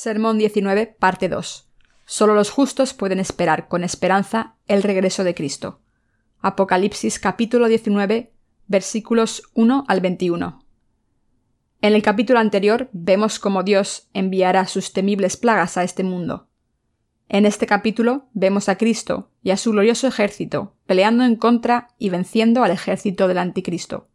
Sermón 0.00 0.38
19, 0.38 0.94
parte 0.96 1.28
2. 1.28 1.68
Solo 2.04 2.36
los 2.36 2.50
justos 2.50 2.94
pueden 2.94 3.18
esperar 3.18 3.66
con 3.66 3.82
esperanza 3.82 4.54
el 4.68 4.84
regreso 4.84 5.24
de 5.24 5.34
Cristo. 5.34 5.80
Apocalipsis 6.38 7.18
capítulo 7.18 7.66
19, 7.66 8.32
versículos 8.68 9.50
1 9.54 9.86
al 9.88 10.00
21. 10.00 10.64
En 11.80 11.94
el 11.94 12.02
capítulo 12.02 12.38
anterior 12.38 12.88
vemos 12.92 13.40
cómo 13.40 13.64
Dios 13.64 14.08
enviará 14.14 14.68
sus 14.68 14.92
temibles 14.92 15.36
plagas 15.36 15.76
a 15.76 15.82
este 15.82 16.04
mundo. 16.04 16.46
En 17.28 17.44
este 17.44 17.66
capítulo 17.66 18.28
vemos 18.34 18.68
a 18.68 18.78
Cristo 18.78 19.32
y 19.42 19.50
a 19.50 19.56
su 19.56 19.72
glorioso 19.72 20.06
ejército 20.06 20.76
peleando 20.86 21.24
en 21.24 21.34
contra 21.34 21.88
y 21.98 22.10
venciendo 22.10 22.62
al 22.62 22.70
ejército 22.70 23.26
del 23.26 23.38
anticristo, 23.38 24.06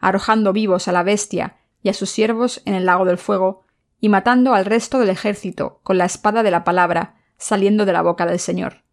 arrojando 0.00 0.52
vivos 0.52 0.86
a 0.86 0.92
la 0.92 1.02
bestia 1.02 1.56
y 1.82 1.88
a 1.88 1.94
sus 1.94 2.10
siervos 2.10 2.60
en 2.66 2.74
el 2.74 2.84
lago 2.84 3.06
del 3.06 3.16
fuego 3.16 3.63
y 4.04 4.10
matando 4.10 4.52
al 4.52 4.66
resto 4.66 4.98
del 4.98 5.08
ejército 5.08 5.80
con 5.82 5.96
la 5.96 6.04
espada 6.04 6.42
de 6.42 6.50
la 6.50 6.62
palabra 6.62 7.14
saliendo 7.38 7.86
de 7.86 7.94
la 7.94 8.02
boca 8.02 8.26
del 8.26 8.38
Señor, 8.38 8.84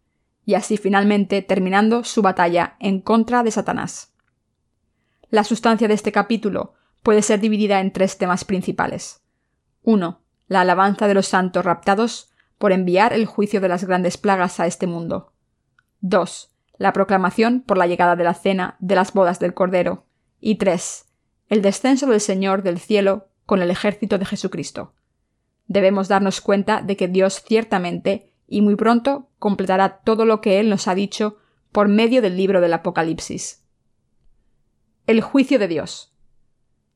y 0.46 0.54
así 0.54 0.78
finalmente 0.78 1.42
terminando 1.42 2.06
su 2.06 2.22
batalla 2.22 2.78
en 2.80 3.02
contra 3.02 3.44
de 3.44 3.52
Satanás. 3.52 4.14
La 5.30 5.44
sustancia 5.44 5.90
de 5.90 5.96
este 5.96 6.14
capítulo 6.14 6.76
puede 7.04 7.24
ser 7.24 7.42
dividida 7.42 7.82
en 7.82 7.92
tres 7.92 8.18
temas 8.18 8.46
principales. 8.46 9.22
1. 9.84 10.22
La 10.48 10.62
alabanza 10.62 11.10
de 11.10 11.14
los 11.14 11.28
santos 11.28 11.66
raptados 11.66 12.32
por 12.58 12.72
enviar 12.72 13.12
el 13.12 13.26
juicio 13.26 13.60
de 13.60 13.68
las 13.68 13.84
grandes 13.84 14.16
plagas 14.16 14.62
a 14.62 14.66
este 14.66 14.88
mundo. 14.88 15.34
2. 16.00 16.56
La 16.78 16.94
proclamación 16.94 17.64
por 17.64 17.78
la 17.78 17.88
llegada 17.88 18.16
de 18.16 18.24
la 18.24 18.34
cena 18.34 18.78
de 18.80 18.96
las 18.96 19.12
bodas 19.12 19.40
del 19.40 19.54
Cordero. 19.54 20.06
Y 20.40 20.56
3. 20.56 21.06
El 21.50 21.62
descenso 21.62 22.08
del 22.08 22.22
Señor 22.22 22.64
del 22.64 22.80
cielo 22.80 23.28
con 23.46 23.62
el 23.62 23.72
ejército 23.72 24.18
de 24.18 24.24
Jesucristo 24.24 24.94
debemos 25.68 26.08
darnos 26.08 26.42
cuenta 26.42 26.82
de 26.82 26.98
que 26.98 27.08
Dios 27.08 27.44
ciertamente 27.46 28.32
y 28.48 28.62
muy 28.62 28.76
pronto 28.76 29.30
completará 29.40 30.00
todo 30.04 30.26
lo 30.26 30.42
que 30.42 30.60
Él 30.60 30.70
nos 30.70 30.88
ha 30.88 30.96
dicho 30.96 31.38
por 31.72 31.88
medio 31.88 32.22
del 32.22 32.36
libro 32.36 32.62
del 32.62 32.74
Apocalipsis. 32.74 33.64
El 35.08 35.22
juicio 35.22 35.58
de 35.58 35.68
Dios. 35.68 36.14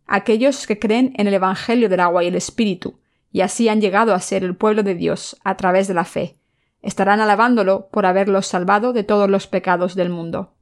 Aquellos 0.05 0.67
que 0.67 0.77
creen 0.77 1.13
en 1.17 1.27
el 1.27 1.33
Evangelio 1.33 1.89
del 1.89 2.01
agua 2.01 2.23
y 2.23 2.27
el 2.27 2.35
Espíritu, 2.35 2.99
y 3.31 3.41
así 3.41 3.69
han 3.69 3.81
llegado 3.81 4.13
a 4.13 4.19
ser 4.19 4.43
el 4.43 4.55
pueblo 4.55 4.83
de 4.83 4.95
Dios 4.95 5.37
a 5.43 5.57
través 5.57 5.87
de 5.87 5.93
la 5.93 6.05
fe, 6.05 6.37
estarán 6.81 7.19
alabándolo 7.19 7.87
por 7.89 8.05
haberlos 8.05 8.47
salvado 8.47 8.93
de 8.93 9.03
todos 9.03 9.29
los 9.29 9.47
pecados 9.47 9.95
del 9.95 10.09
mundo. 10.09 10.53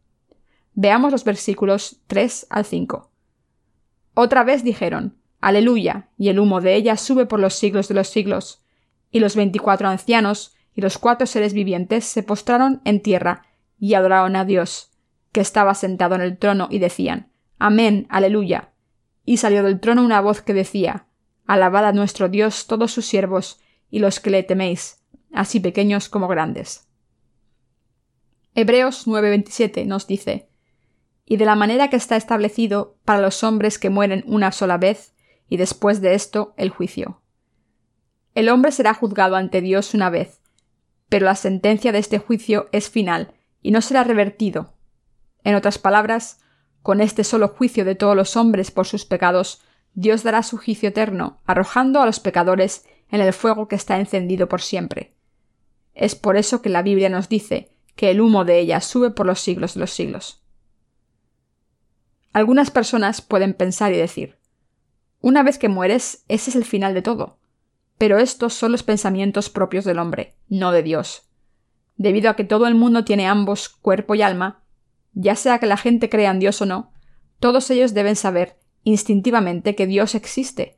Veamos 0.73 1.11
los 1.11 1.23
versículos 1.23 2.01
3 2.07 2.47
al 2.49 2.65
5. 2.65 3.11
Otra 4.13 4.43
vez 4.43 4.63
dijeron, 4.63 5.17
Aleluya, 5.43 6.07
y 6.17 6.29
el 6.29 6.39
humo 6.39 6.61
de 6.61 6.73
ella 6.73 6.95
sube 6.95 7.25
por 7.25 7.37
los 7.37 7.53
siglos 7.55 7.89
de 7.89 7.95
los 7.95 8.07
siglos. 8.07 8.63
Y 9.11 9.19
los 9.19 9.35
veinticuatro 9.35 9.89
ancianos 9.89 10.55
y 10.73 10.79
los 10.79 10.97
cuatro 10.97 11.27
seres 11.27 11.53
vivientes 11.53 12.05
se 12.05 12.23
postraron 12.23 12.81
en 12.85 13.01
tierra 13.01 13.45
y 13.77 13.95
adoraron 13.95 14.37
a 14.37 14.45
Dios, 14.45 14.91
que 15.33 15.41
estaba 15.41 15.75
sentado 15.75 16.15
en 16.15 16.21
el 16.21 16.37
trono, 16.37 16.69
y 16.71 16.79
decían, 16.79 17.29
Amén, 17.59 18.07
aleluya. 18.09 18.69
Y 19.25 19.35
salió 19.35 19.63
del 19.63 19.81
trono 19.81 20.05
una 20.05 20.21
voz 20.21 20.41
que 20.41 20.53
decía, 20.53 21.07
Alabad 21.45 21.87
a 21.87 21.91
nuestro 21.91 22.29
Dios 22.29 22.65
todos 22.65 22.93
sus 22.93 23.05
siervos 23.05 23.59
y 23.91 23.99
los 23.99 24.21
que 24.21 24.29
le 24.29 24.43
teméis, 24.43 25.03
así 25.33 25.59
pequeños 25.59 26.07
como 26.07 26.29
grandes. 26.29 26.87
Hebreos 28.55 29.07
9:27 29.07 29.85
nos 29.85 30.07
dice, 30.07 30.47
Y 31.25 31.35
de 31.35 31.43
la 31.43 31.55
manera 31.55 31.89
que 31.89 31.97
está 31.97 32.15
establecido 32.15 32.95
para 33.03 33.19
los 33.19 33.43
hombres 33.43 33.77
que 33.77 33.89
mueren 33.89 34.23
una 34.25 34.53
sola 34.53 34.77
vez, 34.77 35.12
y 35.53 35.57
después 35.57 36.01
de 36.01 36.15
esto 36.15 36.55
el 36.57 36.71
juicio. 36.71 37.21
El 38.33 38.49
hombre 38.49 38.71
será 38.71 38.95
juzgado 38.95 39.35
ante 39.35 39.61
Dios 39.61 39.93
una 39.93 40.09
vez, 40.09 40.41
pero 41.09 41.27
la 41.27 41.35
sentencia 41.35 41.91
de 41.91 41.99
este 41.99 42.17
juicio 42.17 42.69
es 42.71 42.89
final 42.89 43.35
y 43.61 43.69
no 43.69 43.81
será 43.81 44.03
revertido. 44.03 44.73
En 45.43 45.53
otras 45.53 45.77
palabras, 45.77 46.39
con 46.81 47.01
este 47.01 47.23
solo 47.23 47.49
juicio 47.49 47.85
de 47.85 47.93
todos 47.93 48.15
los 48.15 48.35
hombres 48.35 48.71
por 48.71 48.87
sus 48.87 49.05
pecados, 49.05 49.61
Dios 49.93 50.23
dará 50.23 50.41
su 50.41 50.57
juicio 50.57 50.89
eterno, 50.89 51.39
arrojando 51.45 52.01
a 52.01 52.07
los 52.07 52.19
pecadores 52.19 52.83
en 53.11 53.21
el 53.21 53.31
fuego 53.31 53.67
que 53.67 53.75
está 53.75 53.99
encendido 53.99 54.49
por 54.49 54.59
siempre. 54.59 55.13
Es 55.93 56.15
por 56.15 56.35
eso 56.35 56.63
que 56.63 56.69
la 56.69 56.81
Biblia 56.81 57.09
nos 57.09 57.29
dice 57.29 57.69
que 57.95 58.09
el 58.09 58.21
humo 58.21 58.43
de 58.43 58.57
ella 58.57 58.81
sube 58.81 59.11
por 59.11 59.27
los 59.27 59.39
siglos 59.39 59.75
de 59.75 59.81
los 59.81 59.91
siglos. 59.91 60.41
Algunas 62.31 62.71
personas 62.71 63.21
pueden 63.21 63.53
pensar 63.53 63.93
y 63.93 63.97
decir 63.97 64.41
una 65.23 65.41
vez 65.41 65.57
que 65.57 65.69
mueres, 65.69 66.25
ese 66.27 66.49
es 66.49 66.57
el 66.57 66.65
final 66.65 66.93
de 66.93 67.01
todo. 67.01 67.37
Pero 67.97 68.17
estos 68.17 68.53
son 68.53 68.73
los 68.73 68.83
pensamientos 68.83 69.49
propios 69.49 69.85
del 69.85 69.99
hombre, 69.99 70.35
no 70.49 70.73
de 70.73 70.83
Dios. 70.83 71.29
Debido 71.95 72.29
a 72.29 72.35
que 72.35 72.43
todo 72.43 72.67
el 72.67 72.75
mundo 72.75 73.05
tiene 73.05 73.25
ambos, 73.25 73.69
cuerpo 73.69 74.15
y 74.15 74.21
alma, 74.21 74.65
ya 75.13 75.37
sea 75.37 75.59
que 75.59 75.65
la 75.65 75.77
gente 75.77 76.09
crea 76.09 76.29
en 76.29 76.39
Dios 76.39 76.61
o 76.61 76.65
no, 76.65 76.91
todos 77.39 77.71
ellos 77.71 77.93
deben 77.93 78.17
saber 78.17 78.57
instintivamente 78.83 79.75
que 79.75 79.87
Dios 79.87 80.13
existe, 80.13 80.77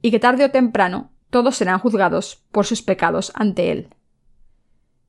y 0.00 0.12
que 0.12 0.20
tarde 0.20 0.44
o 0.44 0.52
temprano 0.52 1.10
todos 1.30 1.56
serán 1.56 1.80
juzgados 1.80 2.44
por 2.52 2.66
sus 2.66 2.82
pecados 2.82 3.32
ante 3.34 3.72
Él. 3.72 3.88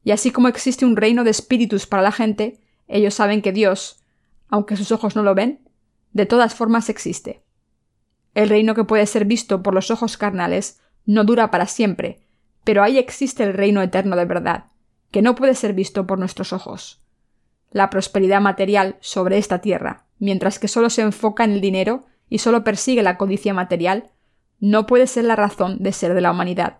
Y 0.03 0.11
así 0.11 0.31
como 0.31 0.47
existe 0.47 0.83
un 0.83 0.95
reino 0.95 1.23
de 1.23 1.29
espíritus 1.29 1.85
para 1.85 2.01
la 2.01 2.11
gente, 2.11 2.59
ellos 2.87 3.13
saben 3.13 3.43
que 3.43 3.51
Dios, 3.51 4.01
aunque 4.47 4.77
sus 4.77 4.91
ojos 4.91 5.15
no 5.15 5.21
lo 5.21 5.35
ven, 5.35 5.69
de 6.11 6.25
todas 6.25 6.55
formas 6.55 6.89
existe. 6.89 7.42
El 8.33 8.49
reino 8.49 8.75
que 8.75 8.83
puede 8.83 9.05
ser 9.05 9.25
visto 9.25 9.61
por 9.61 9.73
los 9.73 9.91
ojos 9.91 10.17
carnales 10.17 10.81
no 11.05 11.23
dura 11.23 11.51
para 11.51 11.67
siempre, 11.67 12.21
pero 12.63 12.83
ahí 12.83 12.97
existe 12.97 13.43
el 13.43 13.53
reino 13.53 13.81
eterno 13.81 14.15
de 14.15 14.25
verdad, 14.25 14.65
que 15.11 15.21
no 15.21 15.35
puede 15.35 15.53
ser 15.53 15.73
visto 15.73 16.07
por 16.07 16.17
nuestros 16.17 16.53
ojos. 16.53 17.01
La 17.71 17.89
prosperidad 17.89 18.41
material 18.41 18.97
sobre 19.01 19.37
esta 19.37 19.59
tierra, 19.59 20.05
mientras 20.19 20.59
que 20.59 20.67
solo 20.67 20.89
se 20.89 21.01
enfoca 21.01 21.43
en 21.43 21.51
el 21.51 21.61
dinero 21.61 22.05
y 22.29 22.39
solo 22.39 22.63
persigue 22.63 23.03
la 23.03 23.17
codicia 23.17 23.53
material, 23.53 24.11
no 24.59 24.87
puede 24.87 25.07
ser 25.07 25.25
la 25.25 25.35
razón 25.35 25.83
de 25.83 25.91
ser 25.91 26.13
de 26.13 26.21
la 26.21 26.31
humanidad. 26.31 26.79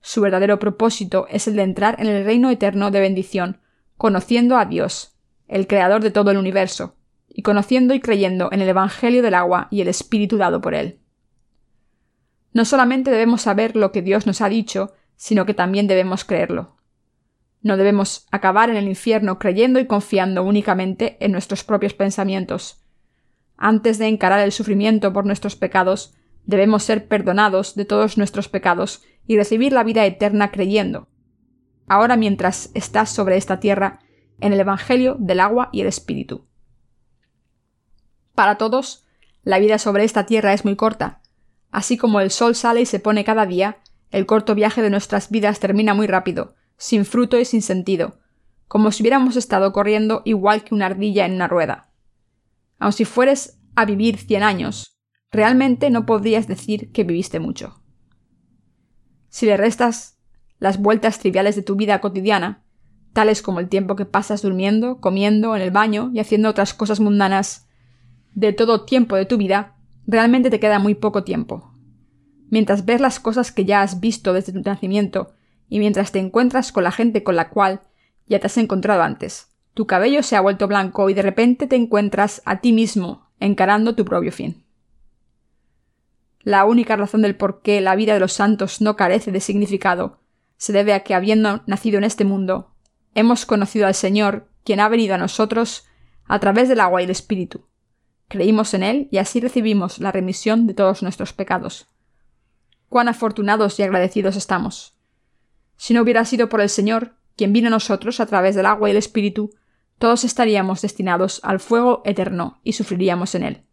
Su 0.00 0.20
verdadero 0.20 0.58
propósito 0.58 1.26
es 1.30 1.46
el 1.46 1.56
de 1.56 1.62
entrar 1.62 1.96
en 2.00 2.08
el 2.08 2.24
reino 2.24 2.50
eterno 2.50 2.90
de 2.90 3.00
bendición, 3.00 3.60
conociendo 3.96 4.58
a 4.58 4.66
Dios, 4.66 5.16
el 5.48 5.66
creador 5.66 6.02
de 6.02 6.10
todo 6.10 6.30
el 6.30 6.36
universo, 6.36 6.96
y 7.34 7.42
conociendo 7.42 7.92
y 7.94 8.00
creyendo 8.00 8.48
en 8.52 8.62
el 8.62 8.68
Evangelio 8.68 9.20
del 9.20 9.34
agua 9.34 9.66
y 9.70 9.80
el 9.80 9.88
Espíritu 9.88 10.38
dado 10.38 10.60
por 10.60 10.74
él. 10.74 11.00
No 12.52 12.64
solamente 12.64 13.10
debemos 13.10 13.42
saber 13.42 13.74
lo 13.74 13.90
que 13.90 14.00
Dios 14.00 14.26
nos 14.26 14.40
ha 14.40 14.48
dicho, 14.48 14.94
sino 15.16 15.44
que 15.44 15.52
también 15.52 15.88
debemos 15.88 16.24
creerlo. 16.24 16.76
No 17.60 17.76
debemos 17.76 18.26
acabar 18.30 18.70
en 18.70 18.76
el 18.76 18.86
infierno 18.86 19.40
creyendo 19.40 19.80
y 19.80 19.86
confiando 19.86 20.44
únicamente 20.44 21.16
en 21.18 21.32
nuestros 21.32 21.64
propios 21.64 21.92
pensamientos. 21.92 22.84
Antes 23.56 23.98
de 23.98 24.06
encarar 24.06 24.40
el 24.40 24.52
sufrimiento 24.52 25.12
por 25.12 25.26
nuestros 25.26 25.56
pecados, 25.56 26.14
debemos 26.44 26.84
ser 26.84 27.08
perdonados 27.08 27.74
de 27.74 27.84
todos 27.84 28.16
nuestros 28.16 28.48
pecados 28.48 29.02
y 29.26 29.36
recibir 29.36 29.72
la 29.72 29.82
vida 29.82 30.06
eterna 30.06 30.52
creyendo. 30.52 31.08
Ahora 31.88 32.16
mientras 32.16 32.70
estás 32.74 33.10
sobre 33.10 33.36
esta 33.36 33.58
tierra, 33.58 33.98
en 34.40 34.52
el 34.52 34.60
Evangelio 34.60 35.16
del 35.18 35.40
agua 35.40 35.70
y 35.72 35.80
el 35.80 35.86
Espíritu. 35.88 36.46
Para 38.34 38.56
todos, 38.56 39.04
la 39.42 39.58
vida 39.58 39.78
sobre 39.78 40.04
esta 40.04 40.26
tierra 40.26 40.52
es 40.52 40.64
muy 40.64 40.76
corta. 40.76 41.20
Así 41.70 41.96
como 41.96 42.20
el 42.20 42.30
sol 42.30 42.54
sale 42.54 42.80
y 42.80 42.86
se 42.86 43.00
pone 43.00 43.24
cada 43.24 43.46
día, 43.46 43.78
el 44.10 44.26
corto 44.26 44.54
viaje 44.54 44.82
de 44.82 44.90
nuestras 44.90 45.30
vidas 45.30 45.60
termina 45.60 45.94
muy 45.94 46.06
rápido, 46.06 46.54
sin 46.76 47.04
fruto 47.04 47.38
y 47.38 47.44
sin 47.44 47.62
sentido, 47.62 48.18
como 48.68 48.92
si 48.92 49.02
hubiéramos 49.02 49.36
estado 49.36 49.72
corriendo 49.72 50.22
igual 50.24 50.64
que 50.64 50.74
una 50.74 50.86
ardilla 50.86 51.26
en 51.26 51.34
una 51.34 51.48
rueda. 51.48 51.90
Aun 52.78 52.92
si 52.92 53.04
fueres 53.04 53.60
a 53.74 53.84
vivir 53.84 54.18
cien 54.18 54.42
años, 54.42 54.98
realmente 55.30 55.90
no 55.90 56.06
podrías 56.06 56.46
decir 56.46 56.92
que 56.92 57.04
viviste 57.04 57.40
mucho. 57.40 57.80
Si 59.28 59.46
le 59.46 59.56
restas 59.56 60.18
las 60.58 60.78
vueltas 60.78 61.18
triviales 61.18 61.56
de 61.56 61.62
tu 61.62 61.74
vida 61.74 62.00
cotidiana, 62.00 62.64
tales 63.12 63.42
como 63.42 63.60
el 63.60 63.68
tiempo 63.68 63.96
que 63.96 64.06
pasas 64.06 64.42
durmiendo, 64.42 65.00
comiendo, 65.00 65.56
en 65.56 65.62
el 65.62 65.70
baño 65.70 66.10
y 66.14 66.20
haciendo 66.20 66.48
otras 66.48 66.72
cosas 66.74 67.00
mundanas, 67.00 67.68
de 68.34 68.52
todo 68.52 68.84
tiempo 68.84 69.16
de 69.16 69.26
tu 69.26 69.36
vida, 69.36 69.76
realmente 70.06 70.50
te 70.50 70.60
queda 70.60 70.78
muy 70.78 70.94
poco 70.94 71.24
tiempo. 71.24 71.72
Mientras 72.50 72.84
ves 72.84 73.00
las 73.00 73.20
cosas 73.20 73.52
que 73.52 73.64
ya 73.64 73.82
has 73.82 74.00
visto 74.00 74.32
desde 74.32 74.52
tu 74.52 74.60
nacimiento 74.60 75.34
y 75.68 75.78
mientras 75.78 76.12
te 76.12 76.18
encuentras 76.18 76.72
con 76.72 76.84
la 76.84 76.92
gente 76.92 77.22
con 77.22 77.36
la 77.36 77.48
cual 77.48 77.80
ya 78.26 78.38
te 78.38 78.46
has 78.46 78.58
encontrado 78.58 79.02
antes, 79.02 79.48
tu 79.74 79.86
cabello 79.86 80.22
se 80.22 80.36
ha 80.36 80.40
vuelto 80.40 80.68
blanco 80.68 81.10
y 81.10 81.14
de 81.14 81.22
repente 81.22 81.66
te 81.66 81.76
encuentras 81.76 82.42
a 82.44 82.60
ti 82.60 82.72
mismo 82.72 83.28
encarando 83.40 83.94
tu 83.94 84.04
propio 84.04 84.30
fin. 84.30 84.64
La 86.42 86.64
única 86.64 86.94
razón 86.96 87.22
del 87.22 87.36
por 87.36 87.62
qué 87.62 87.80
la 87.80 87.96
vida 87.96 88.14
de 88.14 88.20
los 88.20 88.34
santos 88.34 88.80
no 88.80 88.96
carece 88.96 89.32
de 89.32 89.40
significado 89.40 90.20
se 90.56 90.72
debe 90.72 90.92
a 90.92 91.00
que 91.00 91.14
habiendo 91.14 91.62
nacido 91.66 91.98
en 91.98 92.04
este 92.04 92.24
mundo, 92.24 92.74
hemos 93.14 93.46
conocido 93.46 93.86
al 93.86 93.94
Señor, 93.94 94.48
quien 94.62 94.80
ha 94.80 94.88
venido 94.88 95.14
a 95.14 95.18
nosotros 95.18 95.86
a 96.26 96.38
través 96.38 96.68
del 96.68 96.80
agua 96.80 97.00
y 97.00 97.04
el 97.04 97.10
Espíritu, 97.10 97.66
Creímos 98.34 98.74
en 98.74 98.82
Él 98.82 99.06
y 99.12 99.18
así 99.18 99.38
recibimos 99.38 100.00
la 100.00 100.10
remisión 100.10 100.66
de 100.66 100.74
todos 100.74 101.04
nuestros 101.04 101.32
pecados. 101.32 101.86
cuán 102.88 103.06
afortunados 103.06 103.78
y 103.78 103.84
agradecidos 103.84 104.34
estamos. 104.34 104.98
Si 105.76 105.94
no 105.94 106.02
hubiera 106.02 106.24
sido 106.24 106.48
por 106.48 106.60
el 106.60 106.68
Señor, 106.68 107.14
quien 107.36 107.52
vino 107.52 107.68
a 107.68 107.70
nosotros 107.70 108.18
a 108.18 108.26
través 108.26 108.56
del 108.56 108.66
agua 108.66 108.88
y 108.88 108.90
el 108.90 108.96
Espíritu, 108.96 109.54
todos 110.00 110.24
estaríamos 110.24 110.82
destinados 110.82 111.40
al 111.44 111.60
fuego 111.60 112.02
eterno 112.04 112.58
y 112.64 112.72
sufriríamos 112.72 113.36
en 113.36 113.44
él. 113.44 113.64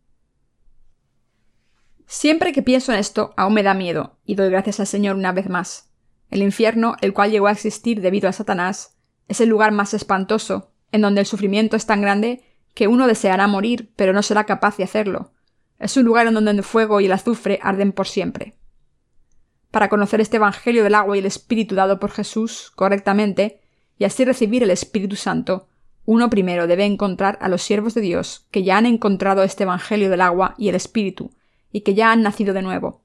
Siempre 2.05 2.53
que 2.53 2.61
pienso 2.61 2.93
en 2.93 2.99
esto, 2.99 3.33
aún 3.37 3.55
me 3.55 3.63
da 3.63 3.73
miedo, 3.73 4.19
y 4.27 4.35
doy 4.35 4.51
gracias 4.51 4.79
al 4.79 4.85
Señor 4.85 5.15
una 5.15 5.31
vez 5.31 5.49
más. 5.49 5.89
El 6.29 6.43
infierno, 6.43 6.97
el 7.01 7.13
cual 7.13 7.31
llegó 7.31 7.47
a 7.47 7.51
existir 7.51 7.99
debido 7.99 8.29
a 8.29 8.31
Satanás, 8.31 8.95
es 9.27 9.41
el 9.41 9.49
lugar 9.49 9.71
más 9.71 9.95
espantoso, 9.95 10.71
en 10.91 11.01
donde 11.01 11.21
el 11.21 11.25
sufrimiento 11.25 11.75
es 11.75 11.87
tan 11.87 12.03
grande 12.03 12.43
que 12.73 12.87
uno 12.87 13.07
deseará 13.07 13.47
morir, 13.47 13.91
pero 13.95 14.13
no 14.13 14.23
será 14.23 14.45
capaz 14.45 14.77
de 14.77 14.83
hacerlo. 14.83 15.31
Es 15.79 15.97
un 15.97 16.05
lugar 16.05 16.27
en 16.27 16.33
donde 16.33 16.51
el 16.51 16.63
fuego 16.63 17.01
y 17.01 17.05
el 17.05 17.11
azufre 17.11 17.59
arden 17.61 17.91
por 17.91 18.07
siempre. 18.07 18.55
Para 19.71 19.89
conocer 19.89 20.21
este 20.21 20.37
Evangelio 20.37 20.83
del 20.83 20.95
agua 20.95 21.15
y 21.15 21.19
el 21.19 21.25
Espíritu 21.25 21.75
dado 21.75 21.99
por 21.99 22.11
Jesús 22.11 22.71
correctamente, 22.75 23.61
y 23.97 24.03
así 24.03 24.25
recibir 24.25 24.63
el 24.63 24.71
Espíritu 24.71 25.15
Santo, 25.15 25.67
uno 26.05 26.29
primero 26.29 26.67
debe 26.67 26.85
encontrar 26.85 27.37
a 27.41 27.47
los 27.47 27.61
siervos 27.61 27.93
de 27.93 28.01
Dios 28.01 28.47
que 28.51 28.63
ya 28.63 28.77
han 28.77 28.85
encontrado 28.85 29.43
este 29.43 29.63
Evangelio 29.63 30.09
del 30.09 30.21
agua 30.21 30.55
y 30.57 30.69
el 30.69 30.75
Espíritu, 30.75 31.31
y 31.71 31.81
que 31.81 31.93
ya 31.93 32.11
han 32.11 32.21
nacido 32.21 32.53
de 32.53 32.61
nuevo. 32.61 33.01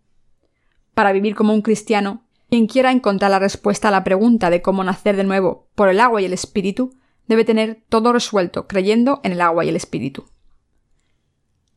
Para 0.95 1.13
vivir 1.13 1.35
como 1.35 1.53
un 1.55 1.63
cristiano, 1.63 2.25
quien 2.49 2.67
quiera 2.67 2.93
encontrar 2.93 3.31
la 3.31 3.39
respuesta 3.39 3.89
a 3.89 3.91
la 3.91 4.05
pregunta 4.05 4.51
de 4.51 4.63
cómo 4.63 4.83
nacer 4.85 5.17
de 5.17 5.25
nuevo 5.25 5.69
por 5.75 5.89
el 5.89 6.01
agua 6.01 6.23
y 6.23 6.25
el 6.25 6.33
Espíritu, 6.33 6.95
debe 7.29 7.45
tener 7.45 7.83
todo 7.89 8.13
resuelto 8.13 8.67
creyendo 8.67 9.21
en 9.25 9.33
el 9.33 9.41
agua 9.41 9.65
y 9.65 9.69
el 9.69 9.77
Espíritu. 9.77 10.27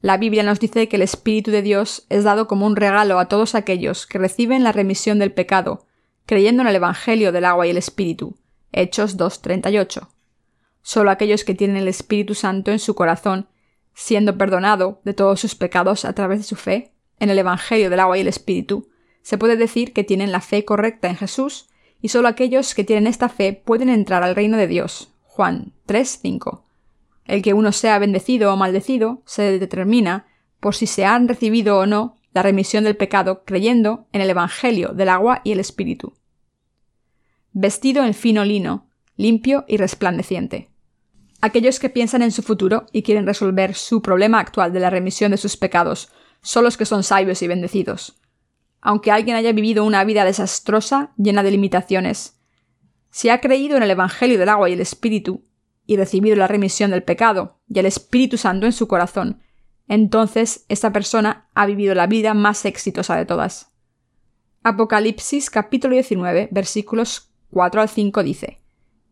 La 0.02 0.18
Biblia 0.18 0.44
nos 0.44 0.60
dice 0.60 0.88
que 0.88 0.96
el 0.96 1.02
Espíritu 1.02 1.52
de 1.52 1.62
Dios 1.62 2.06
es 2.10 2.24
dado 2.24 2.48
como 2.48 2.66
un 2.66 2.78
regalo 2.78 3.20
a 3.20 3.28
todos 3.28 3.54
aquellos 3.54 4.08
que 4.08 4.18
reciben 4.18 4.64
la 4.64 4.72
remisión 4.72 5.20
del 5.20 5.34
pecado, 5.34 5.86
creyendo 6.26 6.62
en 6.62 6.70
el 6.70 6.76
Evangelio 6.76 7.32
del 7.32 7.44
agua 7.44 7.68
y 7.68 7.72
el 7.72 7.78
Espíritu. 7.78 8.38
Hechos 8.72 9.18
2.38. 9.18 10.08
Solo 10.82 11.12
aquellos 11.12 11.44
que 11.44 11.54
tienen 11.54 11.76
el 11.76 11.90
Espíritu 11.90 12.34
Santo 12.34 12.72
en 12.72 12.80
su 12.80 12.96
corazón, 12.96 13.50
siendo 13.94 14.38
perdonado 14.38 15.02
de 15.04 15.14
todos 15.14 15.42
sus 15.42 15.56
pecados 15.56 16.06
a 16.06 16.14
través 16.14 16.40
de 16.40 16.46
su 16.46 16.56
fe 16.56 16.94
en 17.20 17.30
el 17.30 17.40
Evangelio 17.40 17.90
del 17.90 18.00
agua 18.00 18.18
y 18.18 18.22
el 18.22 18.30
Espíritu, 18.30 18.90
se 19.22 19.38
puede 19.38 19.58
decir 19.58 19.92
que 19.92 20.06
tienen 20.06 20.32
la 20.32 20.40
fe 20.40 20.64
correcta 20.64 21.10
en 21.10 21.18
Jesús, 21.18 21.68
y 22.02 22.08
solo 22.08 22.30
aquellos 22.30 22.74
que 22.74 22.86
tienen 22.86 23.08
esta 23.08 23.28
fe 23.28 23.52
pueden 23.52 23.90
entrar 23.90 24.24
al 24.24 24.36
reino 24.36 24.56
de 24.56 24.68
Dios. 24.68 25.12
Juan 25.40 25.72
3.5. 25.88 26.64
El 27.24 27.42
que 27.42 27.54
uno 27.54 27.72
sea 27.72 27.98
bendecido 27.98 28.52
o 28.52 28.58
maldecido 28.58 29.22
se 29.26 29.58
determina 29.58 30.28
por 30.60 30.76
si 30.76 30.86
se 30.86 31.06
han 31.06 31.30
recibido 31.30 31.78
o 31.78 31.86
no 31.86 32.18
la 32.34 32.44
remisión 32.44 32.84
del 32.84 32.98
pecado 32.98 33.46
creyendo 33.46 34.06
en 34.12 34.20
el 34.20 34.30
Evangelio 34.30 34.90
del 34.90 35.08
agua 35.08 35.40
y 35.46 35.54
el 35.54 35.62
Espíritu. 35.62 36.12
Vestido 37.54 38.04
en 38.04 38.14
fino 38.14 38.44
lino, 38.44 38.90
limpio 39.16 39.64
y 39.70 39.78
resplandeciente. 39.78 40.72
Aquellos 41.40 41.80
que 41.80 41.90
piensan 41.90 42.22
en 42.22 42.34
su 42.34 42.44
futuro 42.44 42.88
y 42.92 43.04
quieren 43.04 43.26
resolver 43.26 43.76
su 43.76 44.02
problema 44.02 44.42
actual 44.42 44.74
de 44.74 44.82
la 44.82 44.90
remisión 44.90 45.32
de 45.32 45.38
sus 45.38 45.56
pecados 45.56 46.12
son 46.42 46.66
los 46.66 46.76
que 46.76 46.84
son 46.84 47.02
sabios 47.02 47.42
y 47.42 47.48
bendecidos. 47.48 48.20
Aunque 48.82 49.10
alguien 49.10 49.38
haya 49.38 49.54
vivido 49.54 49.86
una 49.86 50.04
vida 50.04 50.26
desastrosa, 50.26 51.14
llena 51.16 51.44
de 51.44 51.52
limitaciones, 51.52 52.39
si 53.12 53.30
ha 53.30 53.42
creído 53.42 53.78
en 53.78 53.84
el 53.84 53.92
Evangelio 53.92 54.38
del 54.38 54.50
agua 54.50 54.70
y 54.70 54.74
el 54.74 54.82
Espíritu 54.82 55.44
y 55.86 55.98
recibido 55.98 56.36
la 56.36 56.48
remisión 56.48 56.92
del 56.92 57.04
pecado 57.04 57.58
y 57.68 57.80
el 57.80 57.86
Espíritu 57.86 58.38
Santo 58.38 58.66
en 58.66 58.74
su 58.74 58.88
corazón, 58.88 59.42
entonces 59.88 60.66
esta 60.70 60.92
persona 60.94 61.48
ha 61.56 61.66
vivido 61.66 61.96
la 61.96 62.08
vida 62.08 62.34
más 62.34 62.66
exitosa 62.66 63.16
de 63.16 63.26
todas. 63.26 63.72
Apocalipsis 64.62 65.50
capítulo 65.50 65.94
19 65.94 66.50
versículos 66.52 67.30
4 67.52 67.82
al 67.82 67.90
5 67.90 68.24
dice, 68.24 68.62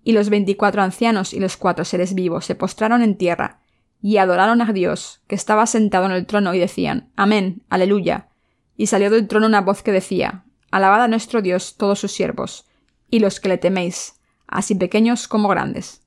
Y 0.03 0.11
los 0.11 0.29
veinticuatro 0.29 0.81
ancianos 0.81 1.33
y 1.33 1.39
los 1.39 1.57
cuatro 1.57 1.85
seres 1.85 2.13
vivos 2.13 2.45
se 2.45 2.55
postraron 2.55 3.01
en 3.01 3.17
tierra, 3.17 3.61
y 4.01 4.17
adoraron 4.17 4.61
a 4.61 4.71
Dios, 4.71 5.21
que 5.27 5.33
estaba 5.33 5.65
sentado 5.65 6.05
en 6.05 6.11
el 6.11 6.27
trono, 6.27 6.53
y 6.53 6.59
decían, 6.59 7.09
Amén, 7.15 7.63
aleluya. 7.69 8.29
Y 8.75 8.88
salió 8.88 9.09
del 9.09 9.27
trono 9.27 9.47
una 9.47 9.61
voz 9.61 9.81
que 9.81 9.91
decía, 9.91 10.43
Alabad 10.69 11.03
a 11.03 11.07
nuestro 11.07 11.41
Dios 11.41 11.75
todos 11.77 12.00
sus 12.00 12.11
siervos, 12.11 12.66
y 13.09 13.19
los 13.19 13.39
que 13.39 13.50
le 13.50 13.57
teméis, 13.57 14.19
así 14.48 14.75
pequeños 14.75 15.27
como 15.27 15.48
grandes. 15.48 16.01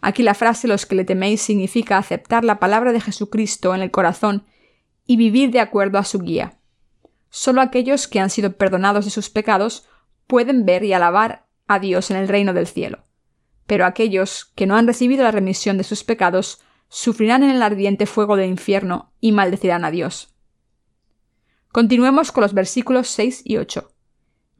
Aquí 0.00 0.22
la 0.22 0.34
frase 0.34 0.66
los 0.66 0.84
que 0.84 0.96
le 0.96 1.04
teméis 1.04 1.40
significa 1.40 1.96
aceptar 1.96 2.44
la 2.44 2.58
palabra 2.58 2.92
de 2.92 3.00
Jesucristo 3.00 3.74
en 3.74 3.82
el 3.82 3.90
corazón 3.90 4.44
y 5.06 5.16
vivir 5.16 5.50
de 5.50 5.60
acuerdo 5.60 5.98
a 5.98 6.04
su 6.04 6.18
guía. 6.18 6.58
Solo 7.30 7.60
aquellos 7.60 8.08
que 8.08 8.20
han 8.20 8.30
sido 8.30 8.56
perdonados 8.56 9.04
de 9.04 9.10
sus 9.10 9.30
pecados 9.30 9.88
pueden 10.26 10.66
ver 10.66 10.84
y 10.84 10.92
alabar 10.92 11.46
a 11.68 11.78
Dios 11.78 12.10
en 12.10 12.16
el 12.16 12.28
reino 12.28 12.52
del 12.52 12.66
cielo. 12.66 13.04
Pero 13.66 13.86
aquellos 13.86 14.52
que 14.56 14.66
no 14.66 14.76
han 14.76 14.86
recibido 14.86 15.22
la 15.22 15.30
remisión 15.30 15.78
de 15.78 15.84
sus 15.84 16.02
pecados 16.02 16.60
sufrirán 16.88 17.42
en 17.42 17.50
el 17.50 17.62
ardiente 17.62 18.06
fuego 18.06 18.36
del 18.36 18.50
infierno 18.50 19.12
y 19.20 19.32
maldecirán 19.32 19.84
a 19.84 19.90
Dios. 19.90 20.34
Continuemos 21.68 22.32
con 22.32 22.42
los 22.42 22.54
versículos 22.54 23.08
6 23.08 23.42
y 23.44 23.56
8 23.56 23.92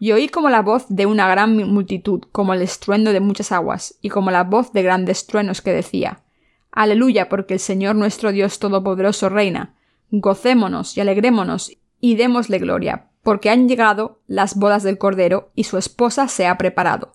y 0.02 0.10
oí 0.10 0.28
como 0.28 0.50
la 0.50 0.62
voz 0.62 0.87
de 0.88 1.06
una 1.06 1.28
gran 1.28 1.56
multitud, 1.56 2.22
como 2.32 2.54
el 2.54 2.62
estruendo 2.62 3.12
de 3.12 3.20
muchas 3.20 3.52
aguas, 3.52 3.94
y 4.00 4.08
como 4.08 4.32
la 4.32 4.43
voz 4.43 4.72
de 4.72 4.82
grandes 4.82 5.28
truenos 5.28 5.62
que 5.62 5.72
decía 5.72 6.25
Aleluya, 6.72 7.28
porque 7.28 7.54
el 7.54 7.60
Señor 7.60 7.94
nuestro 7.94 8.32
Dios 8.32 8.58
Todopoderoso 8.58 9.28
reina. 9.28 9.76
Gocémonos 10.10 10.96
y 10.96 11.02
alegrémonos 11.02 11.70
y 12.00 12.16
démosle 12.16 12.58
gloria, 12.58 13.10
porque 13.22 13.49
han 13.49 13.69
llegado 13.69 14.19
las 14.26 14.56
bodas 14.56 14.82
del 14.82 14.99
Cordero 14.99 15.52
y 15.54 15.64
su 15.64 15.78
esposa 15.78 16.26
se 16.26 16.49
ha 16.49 16.58
preparado. 16.58 17.12